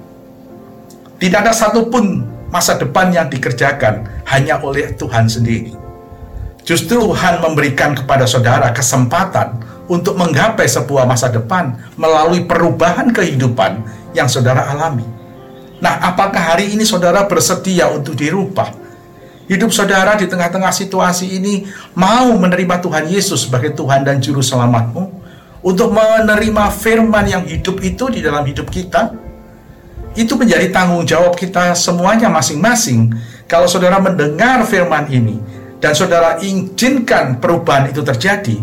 Tidak 1.21 1.39
ada 1.39 1.53
satupun 1.53 2.25
masa 2.49 2.75
depan 2.75 3.13
yang 3.13 3.29
dikerjakan 3.29 4.25
hanya 4.27 4.59
oleh 4.59 4.91
Tuhan 4.97 5.29
sendiri. 5.29 5.71
Justru 6.65 6.97
Tuhan 6.97 7.45
memberikan 7.45 7.93
kepada 7.93 8.25
saudara 8.25 8.73
kesempatan 8.73 9.61
untuk 9.85 10.17
menggapai 10.17 10.65
sebuah 10.65 11.05
masa 11.05 11.29
depan 11.29 11.77
melalui 11.93 12.43
perubahan 12.43 13.13
kehidupan 13.13 13.85
yang 14.17 14.25
saudara 14.25 14.73
alami. 14.73 15.14
Nah, 15.83 15.99
apakah 15.99 16.55
hari 16.55 16.71
ini 16.71 16.87
saudara 16.87 17.27
bersedia 17.27 17.91
untuk 17.91 18.15
dirubah? 18.15 18.71
Hidup 19.45 19.69
saudara 19.69 20.17
di 20.17 20.25
tengah-tengah 20.25 20.73
situasi 20.73 21.37
ini 21.37 21.67
mau 21.93 22.33
menerima 22.33 22.81
Tuhan 22.81 23.05
Yesus 23.11 23.45
sebagai 23.45 23.77
Tuhan 23.77 24.01
dan 24.01 24.17
Juru 24.17 24.41
Selamatmu? 24.41 25.27
Untuk 25.65 25.93
menerima 25.93 26.65
firman 26.73 27.25
yang 27.25 27.43
hidup 27.45 27.81
itu 27.81 28.09
di 28.09 28.21
dalam 28.25 28.45
hidup 28.45 28.69
kita? 28.69 29.13
Itu 30.15 30.39
menjadi 30.39 30.71
tanggung 30.71 31.03
jawab 31.03 31.35
kita 31.35 31.75
semuanya 31.75 32.31
masing-masing. 32.31 33.11
Kalau 33.45 33.69
saudara 33.69 33.99
mendengar 33.99 34.63
firman 34.65 35.05
ini 35.11 35.37
dan 35.77 35.93
saudara 35.93 36.39
izinkan 36.41 37.37
perubahan 37.37 37.91
itu 37.91 38.01
terjadi, 38.01 38.57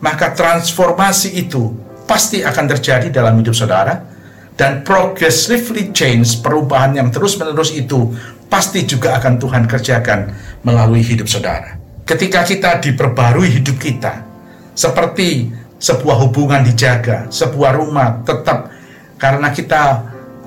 maka 0.00 0.32
transformasi 0.32 1.36
itu 1.38 1.70
pasti 2.08 2.42
akan 2.42 2.64
terjadi 2.74 3.12
dalam 3.12 3.36
hidup 3.38 3.54
saudara 3.54 4.15
dan 4.56 4.80
progressively 4.82 5.92
change 5.92 6.40
perubahan 6.40 6.96
yang 6.96 7.08
terus-menerus 7.12 7.76
itu 7.76 8.12
pasti 8.48 8.88
juga 8.88 9.20
akan 9.20 9.36
Tuhan 9.36 9.64
kerjakan 9.68 10.32
melalui 10.64 11.04
hidup 11.04 11.28
saudara. 11.28 11.76
Ketika 12.08 12.42
kita 12.42 12.80
diperbarui 12.80 13.60
hidup 13.60 13.76
kita, 13.76 14.24
seperti 14.72 15.52
sebuah 15.76 16.16
hubungan 16.24 16.64
dijaga, 16.64 17.28
sebuah 17.28 17.76
rumah 17.76 18.24
tetap 18.24 18.72
karena 19.20 19.52
kita 19.52 19.82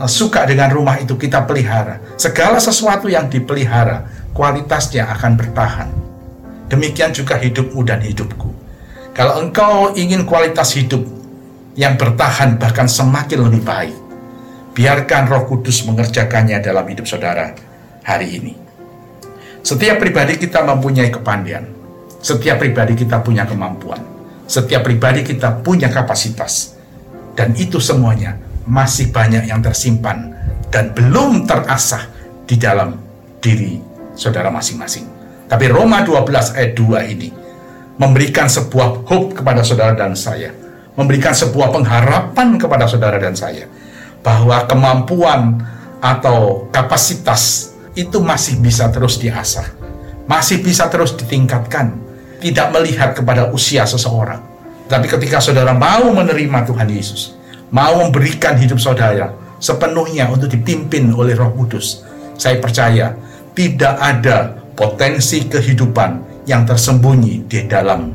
uh, 0.02 0.10
suka 0.10 0.50
dengan 0.50 0.74
rumah 0.74 0.98
itu 0.98 1.14
kita 1.14 1.46
pelihara. 1.46 2.02
Segala 2.18 2.58
sesuatu 2.58 3.06
yang 3.06 3.30
dipelihara, 3.30 4.10
kualitasnya 4.34 5.06
akan 5.14 5.32
bertahan. 5.38 5.90
Demikian 6.70 7.14
juga 7.14 7.38
hidupmu 7.38 7.82
dan 7.86 8.02
hidupku. 8.02 8.50
Kalau 9.14 9.42
engkau 9.42 9.92
ingin 9.98 10.24
kualitas 10.24 10.72
hidup 10.78 11.19
yang 11.80 11.96
bertahan 11.96 12.60
bahkan 12.60 12.92
semakin 12.92 13.48
lebih 13.48 13.64
baik. 13.64 13.96
Biarkan 14.76 15.32
Roh 15.32 15.48
Kudus 15.48 15.88
mengerjakannya 15.88 16.60
dalam 16.60 16.84
hidup 16.84 17.08
saudara 17.08 17.56
hari 18.04 18.36
ini. 18.36 18.54
Setiap 19.64 19.96
pribadi 20.04 20.36
kita 20.36 20.60
mempunyai 20.68 21.08
kepandian. 21.08 21.64
Setiap 22.20 22.60
pribadi 22.60 23.00
kita 23.00 23.24
punya 23.24 23.48
kemampuan. 23.48 24.04
Setiap 24.44 24.84
pribadi 24.84 25.24
kita 25.24 25.64
punya 25.64 25.88
kapasitas. 25.88 26.76
Dan 27.32 27.56
itu 27.56 27.80
semuanya 27.80 28.36
masih 28.68 29.16
banyak 29.16 29.48
yang 29.48 29.64
tersimpan 29.64 30.36
dan 30.68 30.92
belum 30.92 31.48
terasah 31.48 32.12
di 32.44 32.60
dalam 32.60 33.00
diri 33.40 33.80
saudara 34.20 34.52
masing-masing. 34.52 35.08
Tapi 35.48 35.66
Roma 35.72 36.04
12 36.04 36.60
ayat 36.60 36.72
2 36.76 37.14
ini 37.16 37.30
memberikan 37.96 38.52
sebuah 38.52 39.08
hope 39.08 39.40
kepada 39.40 39.64
saudara 39.64 39.96
dan 39.96 40.12
saya 40.14 40.52
memberikan 41.00 41.32
sebuah 41.32 41.72
pengharapan 41.72 42.60
kepada 42.60 42.84
saudara 42.84 43.16
dan 43.16 43.32
saya 43.32 43.72
bahwa 44.20 44.68
kemampuan 44.68 45.56
atau 46.04 46.68
kapasitas 46.76 47.72
itu 47.96 48.20
masih 48.20 48.60
bisa 48.60 48.92
terus 48.92 49.16
diasah, 49.16 49.64
masih 50.28 50.60
bisa 50.60 50.92
terus 50.92 51.16
ditingkatkan, 51.16 51.96
tidak 52.44 52.68
melihat 52.76 53.16
kepada 53.16 53.48
usia 53.56 53.88
seseorang. 53.88 54.44
Tapi 54.92 55.08
ketika 55.08 55.40
saudara 55.40 55.72
mau 55.72 56.12
menerima 56.12 56.68
Tuhan 56.68 56.92
Yesus, 56.92 57.40
mau 57.72 58.04
memberikan 58.04 58.60
hidup 58.60 58.84
saudara 58.84 59.32
sepenuhnya 59.56 60.28
untuk 60.28 60.52
dipimpin 60.52 61.16
oleh 61.16 61.32
Roh 61.40 61.56
Kudus, 61.56 62.04
saya 62.36 62.60
percaya 62.60 63.16
tidak 63.56 63.96
ada 64.04 64.60
potensi 64.76 65.48
kehidupan 65.48 66.44
yang 66.44 66.68
tersembunyi 66.68 67.48
di 67.48 67.68
dalam 67.68 68.12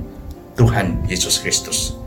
Tuhan 0.57 1.09
Yesus 1.09 1.41
Kristus. 1.41 2.04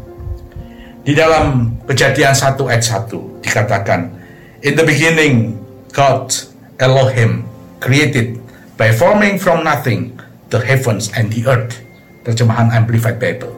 Di 1.07 1.15
dalam 1.15 1.71
kejadian 1.87 2.35
1 2.35 2.59
ayat 2.67 2.83
1 2.83 3.39
dikatakan, 3.39 4.11
In 4.59 4.75
the 4.75 4.83
beginning, 4.83 5.55
God, 5.95 6.35
Elohim, 6.83 7.47
created 7.79 8.35
by 8.75 8.91
forming 8.91 9.39
from 9.39 9.63
nothing 9.63 10.19
the 10.51 10.59
heavens 10.59 11.07
and 11.15 11.31
the 11.31 11.47
earth. 11.47 11.79
Terjemahan 12.27 12.75
Amplified 12.75 13.23
Bible. 13.23 13.55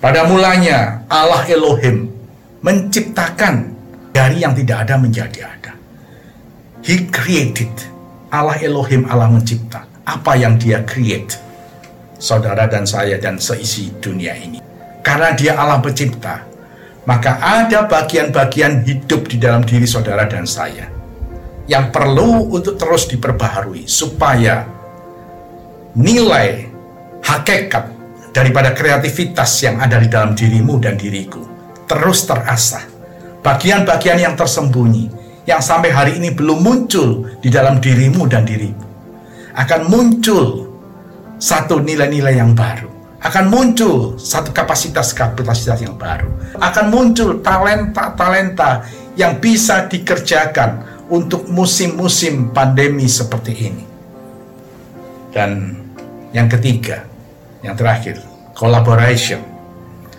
Pada 0.00 0.24
mulanya 0.24 1.04
Allah 1.12 1.44
Elohim 1.52 2.08
menciptakan 2.64 3.76
dari 4.16 4.40
yang 4.40 4.56
tidak 4.56 4.88
ada 4.88 4.96
menjadi 4.96 5.52
ada. 5.52 5.76
He 6.80 7.04
created. 7.12 7.68
Allah 8.32 8.56
Elohim 8.64 9.04
Allah 9.04 9.28
mencipta. 9.28 9.84
Apa 10.08 10.32
yang 10.32 10.56
dia 10.56 10.80
create? 10.88 11.36
Saudara 12.16 12.64
dan 12.64 12.88
saya 12.88 13.20
dan 13.20 13.36
seisi 13.36 13.92
dunia 14.00 14.32
ini. 14.32 14.64
Karena 15.04 15.36
dia 15.36 15.60
Allah 15.60 15.76
pencipta, 15.84 16.49
maka 17.08 17.40
ada 17.40 17.88
bagian-bagian 17.88 18.84
hidup 18.84 19.28
di 19.28 19.40
dalam 19.40 19.64
diri 19.64 19.88
saudara 19.88 20.28
dan 20.28 20.44
saya 20.44 20.88
yang 21.70 21.94
perlu 21.94 22.50
untuk 22.50 22.76
terus 22.76 23.06
diperbaharui 23.08 23.86
supaya 23.86 24.66
nilai 25.96 26.66
hakikat 27.22 27.84
daripada 28.34 28.74
kreativitas 28.74 29.62
yang 29.62 29.78
ada 29.78 29.98
di 30.02 30.10
dalam 30.10 30.34
dirimu 30.34 30.78
dan 30.82 30.98
diriku 30.98 31.46
terus 31.86 32.26
terasah. 32.26 32.86
Bagian-bagian 33.40 34.20
yang 34.20 34.34
tersembunyi 34.36 35.10
yang 35.48 35.64
sampai 35.64 35.90
hari 35.90 36.12
ini 36.20 36.30
belum 36.30 36.60
muncul 36.60 37.26
di 37.40 37.48
dalam 37.48 37.80
dirimu 37.80 38.28
dan 38.28 38.44
dirimu 38.44 38.84
akan 39.56 39.80
muncul 39.88 40.68
satu 41.40 41.80
nilai-nilai 41.80 42.36
yang 42.36 42.52
baru 42.52 42.89
akan 43.20 43.52
muncul 43.52 44.16
satu 44.16 44.48
kapasitas-kapasitas 44.48 45.84
yang 45.84 46.00
baru. 46.00 46.32
Akan 46.56 46.88
muncul 46.88 47.44
talenta-talenta 47.44 48.88
yang 49.12 49.36
bisa 49.36 49.84
dikerjakan 49.84 50.80
untuk 51.12 51.44
musim-musim 51.52 52.48
pandemi 52.56 53.04
seperti 53.04 53.52
ini. 53.52 53.84
Dan 55.30 55.76
yang 56.32 56.48
ketiga, 56.48 57.04
yang 57.60 57.76
terakhir, 57.76 58.24
collaboration. 58.56 59.44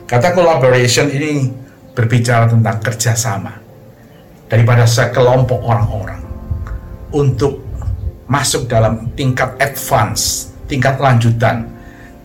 Kata 0.05 0.37
collaboration 0.37 1.09
ini 1.09 1.49
berbicara 1.97 2.45
tentang 2.53 2.77
kerjasama 2.83 3.57
daripada 4.45 4.85
sekelompok 4.85 5.57
orang-orang 5.63 6.21
untuk 7.15 7.63
masuk 8.29 8.69
dalam 8.69 9.09
tingkat 9.17 9.57
advance, 9.59 10.53
tingkat 10.67 10.99
lanjutan 11.01 11.80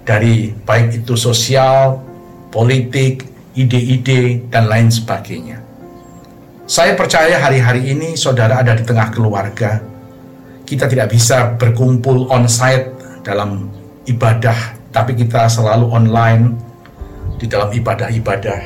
dari 0.06 0.54
baik 0.54 1.02
itu 1.02 1.18
sosial, 1.18 1.98
politik, 2.54 3.26
ide-ide, 3.58 4.46
dan 4.48 4.70
lain 4.70 4.88
sebagainya. 4.88 5.58
Saya 6.66 6.94
percaya 6.94 7.42
hari-hari 7.42 7.90
ini 7.90 8.14
saudara 8.14 8.62
ada 8.62 8.78
di 8.78 8.86
tengah 8.86 9.10
keluarga. 9.10 9.82
Kita 10.66 10.86
tidak 10.86 11.10
bisa 11.10 11.58
berkumpul 11.58 12.30
on-site 12.30 12.94
dalam 13.26 13.70
ibadah, 14.06 14.78
tapi 14.94 15.18
kita 15.18 15.50
selalu 15.50 15.90
online. 15.90 16.44
di 17.36 17.44
dalam 17.44 17.68
ibadah-ibadah. 17.68 18.60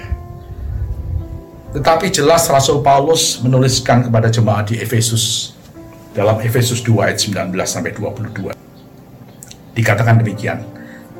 Tetapi 1.75 2.07
jelas 2.15 2.47
Rasul 2.47 2.87
Paulus 2.87 3.43
menuliskan 3.43 4.07
kepada 4.07 4.31
jemaat 4.31 4.71
di 4.71 4.79
Efesus 4.79 5.59
dalam 6.15 6.39
Efesus 6.39 6.79
2 6.87 7.11
ayat 7.11 7.19
19 7.19 7.51
sampai 7.67 7.91
22. 7.91 8.55
Dikatakan 9.75 10.23
demikian. 10.23 10.70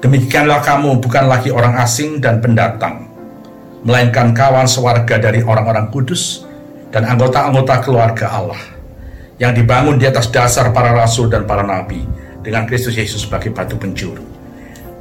Demikianlah 0.01 0.65
kamu 0.65 0.97
bukan 1.05 1.29
lagi 1.29 1.53
orang 1.53 1.77
asing 1.77 2.25
dan 2.25 2.41
pendatang, 2.41 3.05
melainkan 3.85 4.33
kawan 4.33 4.65
sewarga 4.65 5.21
dari 5.21 5.45
orang-orang 5.45 5.93
kudus 5.93 6.49
dan 6.89 7.05
anggota-anggota 7.05 7.85
keluarga 7.85 8.33
Allah 8.33 8.61
yang 9.37 9.53
dibangun 9.53 10.01
di 10.01 10.09
atas 10.09 10.33
dasar 10.33 10.73
para 10.73 10.97
rasul 10.97 11.29
dan 11.29 11.45
para 11.45 11.61
nabi 11.61 12.01
dengan 12.41 12.65
Kristus 12.65 12.97
Yesus 12.97 13.29
sebagai 13.29 13.53
batu 13.53 13.77
penjuru. 13.77 14.25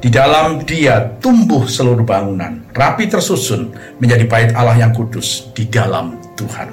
Di 0.00 0.08
dalam 0.08 0.64
dia 0.68 1.16
tumbuh 1.20 1.64
seluruh 1.64 2.04
bangunan, 2.04 2.60
rapi 2.72 3.08
tersusun 3.08 3.72
menjadi 4.00 4.24
bait 4.28 4.50
Allah 4.56 4.80
yang 4.84 4.92
kudus 4.92 5.52
di 5.56 5.68
dalam 5.68 6.16
Tuhan. 6.36 6.68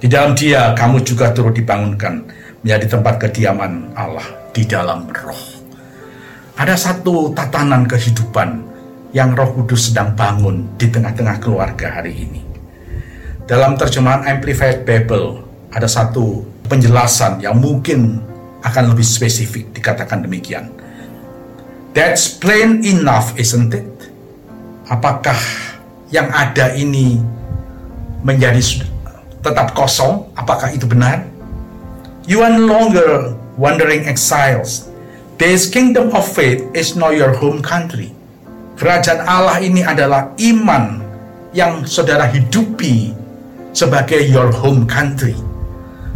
Di 0.00 0.08
dalam 0.08 0.32
dia 0.32 0.72
kamu 0.72 1.04
juga 1.04 1.32
turut 1.32 1.52
dibangunkan 1.52 2.24
menjadi 2.64 2.96
tempat 2.96 3.20
kediaman 3.20 3.92
Allah 3.96 4.24
di 4.52 4.64
dalam 4.68 5.08
roh. 5.08 5.49
Ada 6.60 6.76
satu 6.76 7.32
tatanan 7.32 7.88
kehidupan 7.88 8.60
yang 9.16 9.32
roh 9.32 9.48
kudus 9.56 9.88
sedang 9.88 10.12
bangun 10.12 10.68
di 10.76 10.92
tengah-tengah 10.92 11.40
keluarga 11.40 11.88
hari 11.88 12.28
ini. 12.28 12.44
Dalam 13.48 13.80
terjemahan 13.80 14.28
Amplified 14.28 14.84
Bible 14.84 15.40
ada 15.72 15.88
satu 15.88 16.44
penjelasan 16.68 17.40
yang 17.40 17.56
mungkin 17.56 18.20
akan 18.60 18.92
lebih 18.92 19.08
spesifik 19.08 19.72
dikatakan 19.72 20.20
demikian. 20.20 20.68
That's 21.96 22.28
plain 22.28 22.84
enough, 22.84 23.32
isn't 23.40 23.72
it? 23.72 23.88
Apakah 24.92 25.40
yang 26.12 26.28
ada 26.28 26.76
ini 26.76 27.24
menjadi 28.20 28.84
tetap 29.40 29.72
kosong? 29.72 30.28
Apakah 30.36 30.76
itu 30.76 30.84
benar? 30.84 31.24
You 32.28 32.44
are 32.44 32.52
no 32.52 32.68
longer 32.68 33.32
wandering 33.56 34.04
exiles. 34.04 34.89
This 35.40 35.72
kingdom 35.72 36.12
of 36.12 36.28
faith 36.28 36.68
is 36.76 37.00
not 37.00 37.16
your 37.16 37.32
home 37.32 37.64
country. 37.64 38.12
Kerajaan 38.76 39.24
Allah 39.24 39.56
ini 39.64 39.80
adalah 39.80 40.36
iman 40.36 41.00
yang 41.56 41.88
saudara 41.88 42.28
hidupi 42.28 43.16
sebagai 43.72 44.20
your 44.20 44.52
home 44.52 44.84
country. 44.84 45.32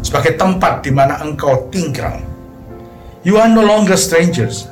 Sebagai 0.05 0.37
tempat 0.37 0.85
di 0.85 0.93
mana 0.93 1.25
engkau 1.25 1.73
tinggal 1.73 2.21
You 3.25 3.41
are 3.41 3.49
no 3.49 3.65
longer 3.65 3.97
strangers. 3.97 4.69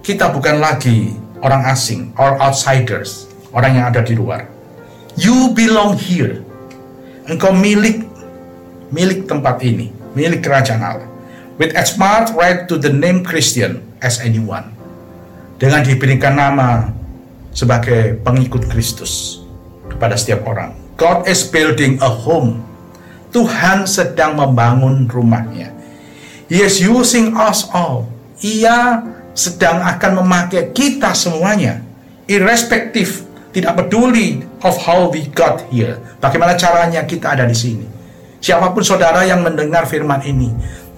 Kita 0.00 0.32
bukan 0.32 0.64
lagi 0.64 1.12
orang 1.44 1.68
asing 1.68 2.16
or 2.16 2.40
outsiders, 2.40 3.28
orang 3.52 3.76
yang 3.76 3.92
ada 3.92 4.00
di 4.00 4.16
luar. 4.16 4.48
You 5.20 5.52
belong 5.52 6.00
here. 6.00 6.40
Engkau 7.28 7.52
milik 7.52 8.08
milik 8.88 9.28
tempat 9.28 9.60
ini, 9.60 9.92
milik 10.16 10.40
kerajaan 10.40 10.80
Allah. 10.80 11.09
With 11.60 11.76
as 11.76 12.00
much 12.00 12.32
right 12.32 12.64
to 12.72 12.80
the 12.80 12.88
name 12.88 13.20
Christian 13.20 13.84
as 14.00 14.16
anyone. 14.24 14.72
Dengan 15.60 15.84
diberikan 15.84 16.40
nama 16.40 16.88
sebagai 17.52 18.16
pengikut 18.24 18.64
Kristus 18.72 19.44
kepada 19.92 20.16
setiap 20.16 20.48
orang. 20.48 20.72
God 20.96 21.28
is 21.28 21.44
building 21.44 22.00
a 22.00 22.08
home. 22.08 22.64
Tuhan 23.30 23.84
sedang 23.84 24.40
membangun 24.40 25.04
rumahnya 25.06 25.70
He 26.50 26.66
is 26.66 26.82
using 26.82 27.38
us 27.38 27.70
all. 27.70 28.10
Ia 28.42 29.06
sedang 29.38 29.78
akan 29.86 30.26
memakai 30.26 30.74
kita 30.74 31.14
semuanya. 31.14 31.78
Irrespective, 32.26 33.22
tidak 33.54 33.78
peduli 33.78 34.42
of 34.66 34.74
how 34.82 35.06
we 35.06 35.30
got 35.30 35.62
here. 35.70 36.02
Bagaimana 36.18 36.58
caranya 36.58 37.06
kita 37.06 37.38
ada 37.38 37.46
di 37.46 37.54
sini. 37.54 37.86
Siapa 38.42 38.74
pun 38.74 38.82
saudara 38.82 39.22
yang 39.22 39.46
mendengar 39.46 39.86
firman 39.86 40.26
ini, 40.26 40.50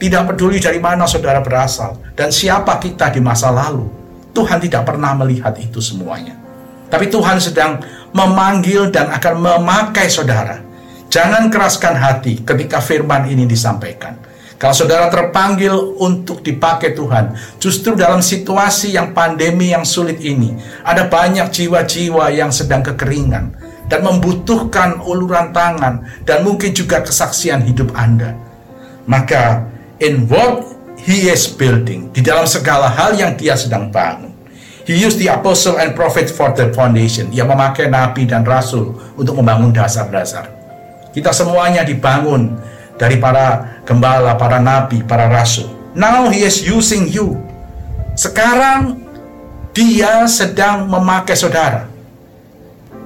tidak 0.03 0.35
peduli 0.35 0.59
dari 0.59 0.83
mana 0.83 1.07
saudara 1.07 1.39
berasal 1.39 2.03
dan 2.19 2.35
siapa 2.35 2.83
kita 2.83 3.15
di 3.15 3.23
masa 3.23 3.55
lalu. 3.55 3.87
Tuhan 4.35 4.59
tidak 4.59 4.83
pernah 4.89 5.15
melihat 5.15 5.55
itu 5.63 5.79
semuanya. 5.79 6.35
Tapi 6.91 7.07
Tuhan 7.07 7.39
sedang 7.39 7.79
memanggil 8.11 8.91
dan 8.91 9.13
akan 9.15 9.35
memakai 9.39 10.11
saudara. 10.11 10.59
Jangan 11.07 11.53
keraskan 11.53 11.95
hati 11.95 12.43
ketika 12.43 12.81
firman 12.81 13.29
ini 13.29 13.45
disampaikan 13.47 14.17
kalau 14.63 14.79
saudara 14.79 15.11
terpanggil 15.11 15.75
untuk 15.99 16.39
dipakai 16.39 16.95
Tuhan, 16.95 17.35
justru 17.59 17.99
dalam 17.99 18.23
situasi 18.23 18.95
yang 18.95 19.11
pandemi 19.11 19.75
yang 19.75 19.83
sulit 19.83 20.23
ini, 20.23 20.55
ada 20.87 21.11
banyak 21.11 21.51
jiwa-jiwa 21.51 22.31
yang 22.31 22.55
sedang 22.55 22.79
kekeringan 22.79 23.59
dan 23.91 24.07
membutuhkan 24.07 25.03
uluran 25.03 25.51
tangan 25.51 26.07
dan 26.23 26.47
mungkin 26.47 26.71
juga 26.71 27.03
kesaksian 27.03 27.67
hidup 27.67 27.91
Anda. 27.99 28.39
Maka, 29.11 29.67
in 30.03 30.27
what 30.27 30.67
he 30.99 31.31
is 31.31 31.47
building, 31.47 32.11
di 32.11 32.21
dalam 32.21 32.45
segala 32.51 32.91
hal 32.91 33.15
yang 33.15 33.39
dia 33.39 33.55
sedang 33.55 33.89
bangun, 33.89 34.33
He 34.83 34.99
used 34.99 35.23
the 35.23 35.31
apostle 35.31 35.79
and 35.79 35.95
prophet 35.95 36.27
for 36.27 36.51
the 36.51 36.75
foundation. 36.75 37.31
Ia 37.31 37.47
memakai 37.47 37.87
nabi 37.87 38.27
dan 38.27 38.43
rasul 38.43 38.99
untuk 39.15 39.39
membangun 39.39 39.71
dasar-dasar. 39.71 40.51
Kita 41.15 41.31
semuanya 41.31 41.87
dibangun 41.87 42.59
dari 42.99 43.15
para 43.23 43.79
gembala, 43.87 44.35
para 44.35 44.59
nabi, 44.59 45.07
para 45.07 45.31
rasul. 45.31 45.71
Now 45.95 46.27
he 46.35 46.43
is 46.43 46.67
using 46.67 47.07
you. 47.07 47.39
Sekarang 48.19 48.99
dia 49.71 50.27
sedang 50.27 50.91
memakai 50.91 51.39
saudara. 51.39 51.87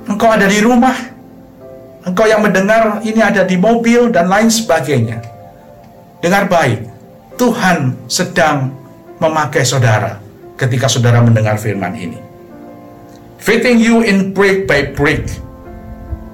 Engkau 0.08 0.32
ada 0.32 0.48
di 0.48 0.64
rumah, 0.64 0.96
engkau 2.08 2.24
yang 2.24 2.40
mendengar 2.40 3.04
ini 3.04 3.20
ada 3.20 3.44
di 3.44 3.58
mobil 3.60 4.08
dan 4.08 4.32
lain 4.32 4.48
sebagainya. 4.48 5.35
Dengar 6.20 6.48
baik, 6.48 6.86
Tuhan 7.36 7.96
sedang 8.08 8.72
memakai 9.20 9.62
saudara 9.64 10.16
ketika 10.56 10.88
saudara 10.88 11.20
mendengar 11.20 11.60
firman 11.60 11.92
ini. 11.96 12.18
Fitting 13.36 13.78
you 13.78 14.02
in 14.02 14.32
brick 14.32 14.64
by 14.64 14.92
brick. 14.96 15.28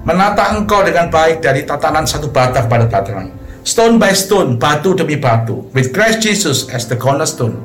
Menata 0.03 0.55
engkau 0.55 0.83
dengan 0.83 1.07
baik 1.07 1.39
dari 1.39 1.63
tatanan 1.63 2.03
satu 2.03 2.27
bata 2.31 2.63
kepada 2.67 2.87
tatanan 2.87 3.43
stone 3.63 3.95
by 3.97 4.11
stone, 4.11 4.59
batu 4.59 4.93
demi 4.93 5.15
batu, 5.15 5.63
with 5.71 5.95
Christ 5.95 6.19
Jesus 6.21 6.67
as 6.69 6.85
the 6.85 6.99
cornerstone. 6.99 7.55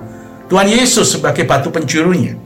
Tuhan 0.48 0.70
Yesus 0.70 1.12
sebagai 1.12 1.44
batu 1.44 1.68
penjurunya. 1.68 2.38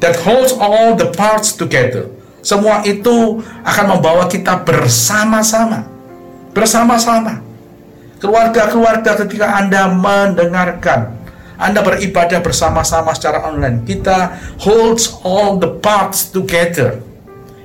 That 0.00 0.16
holds 0.24 0.56
all 0.56 0.96
the 0.96 1.12
parts 1.12 1.54
together. 1.54 2.08
Semua 2.40 2.80
itu 2.88 3.44
akan 3.62 3.86
membawa 3.96 4.24
kita 4.26 4.64
bersama-sama. 4.64 5.84
Bersama-sama. 6.56 7.44
Keluarga-keluarga 8.20 9.16
ketika 9.24 9.56
Anda 9.56 9.88
mendengarkan, 9.88 11.16
Anda 11.56 11.80
beribadah 11.80 12.44
bersama-sama 12.44 13.16
secara 13.16 13.48
online, 13.48 13.88
kita 13.88 14.36
holds 14.60 15.18
all 15.24 15.56
the 15.56 15.80
parts 15.80 16.28
together. 16.28 17.00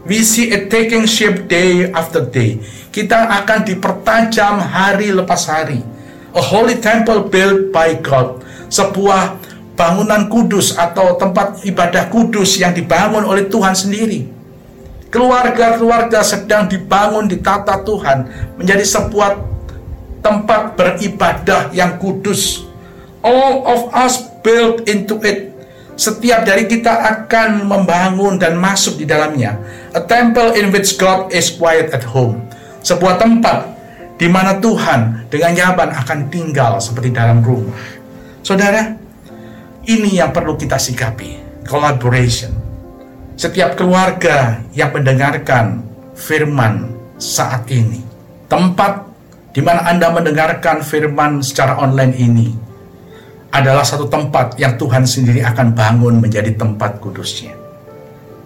We 0.05 0.21
see 0.21 0.53
it 0.53 0.69
taking 0.69 1.09
shape 1.09 1.49
day 1.49 1.89
after 1.89 2.21
day 2.21 2.61
kita 2.95 3.27
akan 3.43 3.67
dipertajam 3.67 4.55
hari 4.63 5.11
lepas 5.11 5.51
hari. 5.51 5.83
A 6.31 6.39
holy 6.39 6.79
temple 6.79 7.27
built 7.27 7.75
by 7.75 7.99
God. 7.99 8.39
Sebuah 8.71 9.35
bangunan 9.75 10.31
kudus 10.31 10.79
atau 10.79 11.19
tempat 11.19 11.67
ibadah 11.67 12.07
kudus 12.07 12.55
yang 12.55 12.71
dibangun 12.71 13.27
oleh 13.27 13.51
Tuhan 13.51 13.75
sendiri. 13.75 14.31
Keluarga-keluarga 15.11 16.23
sedang 16.23 16.71
dibangun 16.71 17.27
ditata 17.27 17.83
Tuhan 17.83 18.31
menjadi 18.55 18.87
sebuah 18.87 19.54
tempat 20.25 20.73
beribadah 20.73 21.69
yang 21.69 22.01
kudus. 22.01 22.65
All 23.21 23.61
of 23.69 23.93
us 23.93 24.25
built 24.41 24.89
into 24.89 25.21
it. 25.21 25.53
Setiap 25.95 26.43
dari 26.43 26.65
kita 26.65 26.91
akan 26.91 27.69
membangun 27.69 28.41
dan 28.41 28.57
masuk 28.57 28.97
di 28.97 29.05
dalamnya. 29.05 29.55
A 29.93 30.01
temple 30.01 30.57
in 30.57 30.73
which 30.73 30.97
God 30.97 31.29
is 31.29 31.53
quiet 31.53 31.93
at 31.93 32.03
home 32.03 32.41
sebuah 32.85 33.17
tempat 33.17 33.75
di 34.21 34.29
mana 34.29 34.61
Tuhan 34.61 35.25
dengan 35.27 35.51
nyaman 35.57 35.89
akan 36.05 36.19
tinggal 36.29 36.77
seperti 36.77 37.09
dalam 37.09 37.41
rumah. 37.41 37.73
Saudara, 38.45 38.93
ini 39.89 40.21
yang 40.21 40.29
perlu 40.29 40.53
kita 40.53 40.77
sikapi, 40.77 41.63
collaboration. 41.65 42.53
Setiap 43.35 43.75
keluarga 43.75 44.63
yang 44.71 44.95
mendengarkan 44.95 45.83
firman 46.15 46.93
saat 47.19 47.67
ini, 47.67 47.99
tempat 48.47 49.04
di 49.55 49.63
mana 49.63 49.87
Anda 49.87 50.11
mendengarkan 50.11 50.83
firman 50.83 51.39
secara 51.39 51.79
online 51.79 52.11
ini 52.19 52.51
adalah 53.55 53.87
satu 53.87 54.11
tempat 54.11 54.59
yang 54.59 54.75
Tuhan 54.75 55.07
sendiri 55.07 55.39
akan 55.47 55.71
bangun 55.71 56.19
menjadi 56.19 56.51
tempat 56.59 56.99
kudusnya. 56.99 57.55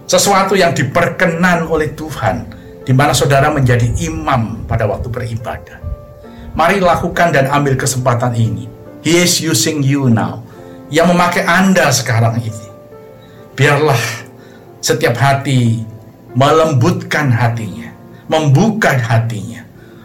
Sesuatu 0.05 0.53
yang 0.53 0.69
diperkenan 0.77 1.65
oleh 1.65 1.97
Tuhan 1.97 2.45
di 2.85 2.93
mana 2.93 3.17
saudara 3.17 3.49
menjadi 3.49 3.89
imam 4.05 4.69
pada 4.69 4.85
waktu 4.85 5.09
beribadah. 5.09 5.81
Mari 6.53 6.77
lakukan 6.77 7.33
dan 7.33 7.49
ambil 7.49 7.73
kesempatan 7.73 8.37
ini. 8.37 8.69
He 9.01 9.17
is 9.17 9.41
using 9.41 9.81
you 9.81 10.13
now. 10.13 10.45
Yang 10.93 11.17
memakai 11.17 11.41
Anda 11.45 11.89
sekarang 11.89 12.37
ini. 12.37 12.67
Biarlah 13.57 14.01
setiap 14.77 15.17
hati 15.17 15.81
melembutkan 16.37 17.33
hatinya, 17.33 17.93
membuka 18.29 18.93
hatinya 18.93 19.58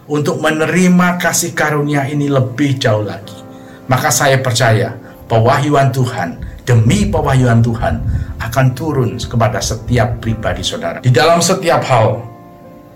untuk 0.05 0.37
menerima 0.37 1.17
kasih 1.17 1.57
karunia 1.57 2.05
ini 2.05 2.29
lebih 2.29 2.77
jauh 2.77 3.01
lagi. 3.01 3.37
Maka 3.85 4.09
saya 4.09 4.41
percaya 4.41 4.93
pewahyuan 5.29 5.89
Tuhan 5.93 6.41
demi 6.65 7.09
pewahyuan 7.09 7.61
Tuhan 7.61 8.01
akan 8.41 8.65
turun 8.73 9.17
kepada 9.17 9.61
setiap 9.61 10.21
pribadi 10.21 10.61
saudara. 10.65 11.01
Di 11.01 11.09
dalam 11.13 11.41
setiap 11.41 11.81
hal, 11.85 12.21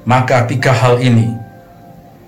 maka 0.06 0.46
tiga 0.50 0.74
hal 0.74 1.02
ini 1.02 1.30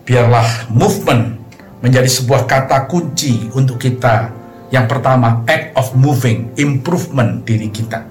biarlah 0.05 0.69
movement 0.73 1.37
menjadi 1.81 2.09
sebuah 2.09 2.45
kata 2.45 2.85
kunci 2.89 3.49
untuk 3.53 3.81
kita. 3.81 4.41
Yang 4.71 4.87
pertama, 4.87 5.43
act 5.51 5.75
of 5.75 5.91
moving, 5.99 6.55
improvement 6.55 7.43
diri 7.43 7.67
kita. 7.67 8.07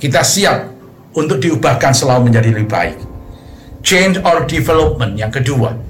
Kita 0.00 0.24
siap 0.24 0.64
untuk 1.12 1.36
diubahkan 1.44 1.92
selalu 1.92 2.32
menjadi 2.32 2.56
lebih 2.56 2.70
baik. 2.72 2.98
Change 3.84 4.24
or 4.24 4.48
development 4.48 5.20
yang 5.20 5.28
kedua 5.28 5.89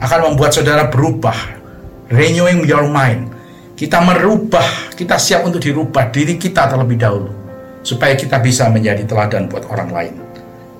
akan 0.00 0.32
membuat 0.32 0.56
saudara 0.56 0.88
berubah. 0.88 1.60
Renewing 2.10 2.66
your 2.66 2.90
mind. 2.90 3.30
Kita 3.78 4.02
merubah, 4.02 4.92
kita 4.98 5.14
siap 5.16 5.46
untuk 5.46 5.62
dirubah 5.62 6.10
diri 6.10 6.36
kita 6.36 6.66
terlebih 6.68 6.98
dahulu 6.98 7.30
supaya 7.80 8.12
kita 8.12 8.36
bisa 8.42 8.68
menjadi 8.68 9.06
teladan 9.08 9.48
buat 9.48 9.64
orang 9.70 9.88
lain. 9.88 10.14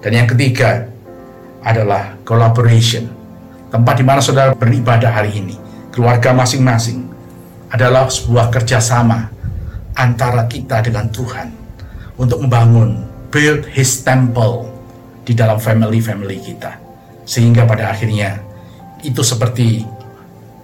Dan 0.04 0.12
yang 0.16 0.28
ketiga 0.28 0.84
adalah 1.64 2.16
collaboration. 2.26 3.08
Tempat 3.70 3.94
di 4.00 4.04
mana 4.04 4.20
saudara 4.20 4.52
beribadah 4.52 5.12
hari 5.14 5.38
ini, 5.38 5.56
keluarga 5.94 6.34
masing-masing 6.34 7.06
adalah 7.70 8.10
sebuah 8.10 8.50
kerjasama 8.50 9.30
antara 9.94 10.44
kita 10.50 10.82
dengan 10.82 11.06
Tuhan 11.08 11.48
untuk 12.18 12.42
membangun 12.42 13.06
build 13.30 13.64
his 13.70 14.02
temple 14.02 14.66
di 15.22 15.32
dalam 15.32 15.62
family-family 15.62 16.42
kita. 16.42 16.74
Sehingga 17.22 17.62
pada 17.62 17.94
akhirnya 17.94 18.49
itu 19.04 19.22
seperti 19.24 19.84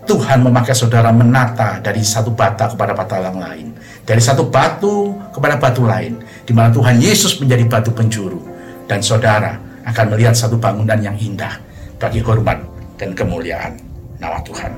Tuhan 0.06 0.46
memakai 0.46 0.70
saudara 0.70 1.10
menata 1.10 1.82
dari 1.82 2.00
satu 2.06 2.30
bata 2.30 2.70
kepada 2.70 2.94
bata 2.94 3.18
yang 3.18 3.42
lain. 3.42 3.66
Dari 4.06 4.22
satu 4.22 4.46
batu 4.46 5.18
kepada 5.34 5.58
batu 5.58 5.82
lain. 5.82 6.22
Di 6.46 6.54
mana 6.54 6.70
Tuhan 6.70 7.02
Yesus 7.02 7.42
menjadi 7.42 7.66
batu 7.66 7.90
penjuru. 7.90 8.38
Dan 8.86 9.02
saudara 9.02 9.58
akan 9.82 10.14
melihat 10.14 10.38
satu 10.38 10.62
bangunan 10.62 10.98
yang 11.02 11.18
indah 11.18 11.58
bagi 11.98 12.22
hormat 12.22 12.62
dan 12.94 13.18
kemuliaan 13.18 13.74
nama 14.22 14.38
Tuhan. 14.46 14.72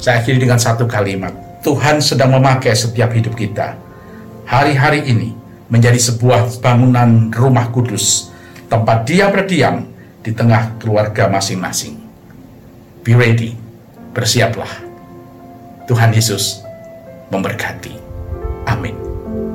Saya 0.00 0.24
akhiri 0.24 0.40
dengan 0.40 0.56
satu 0.56 0.88
kalimat. 0.88 1.32
Tuhan 1.60 2.00
sedang 2.00 2.32
memakai 2.32 2.72
setiap 2.72 3.12
hidup 3.12 3.36
kita. 3.36 3.76
Hari-hari 4.48 5.04
ini 5.12 5.36
menjadi 5.68 6.00
sebuah 6.00 6.56
bangunan 6.64 7.28
rumah 7.36 7.68
kudus, 7.68 8.32
tempat 8.72 9.04
dia 9.04 9.28
berdiam 9.28 9.84
di 10.24 10.32
tengah 10.32 10.80
keluarga 10.80 11.28
masing-masing. 11.28 11.99
Be 13.00 13.16
ready, 13.16 13.56
bersiaplah. 14.12 14.68
Tuhan 15.88 16.12
Yesus 16.12 16.60
memberkati. 17.32 17.96
Amin. 18.68 18.99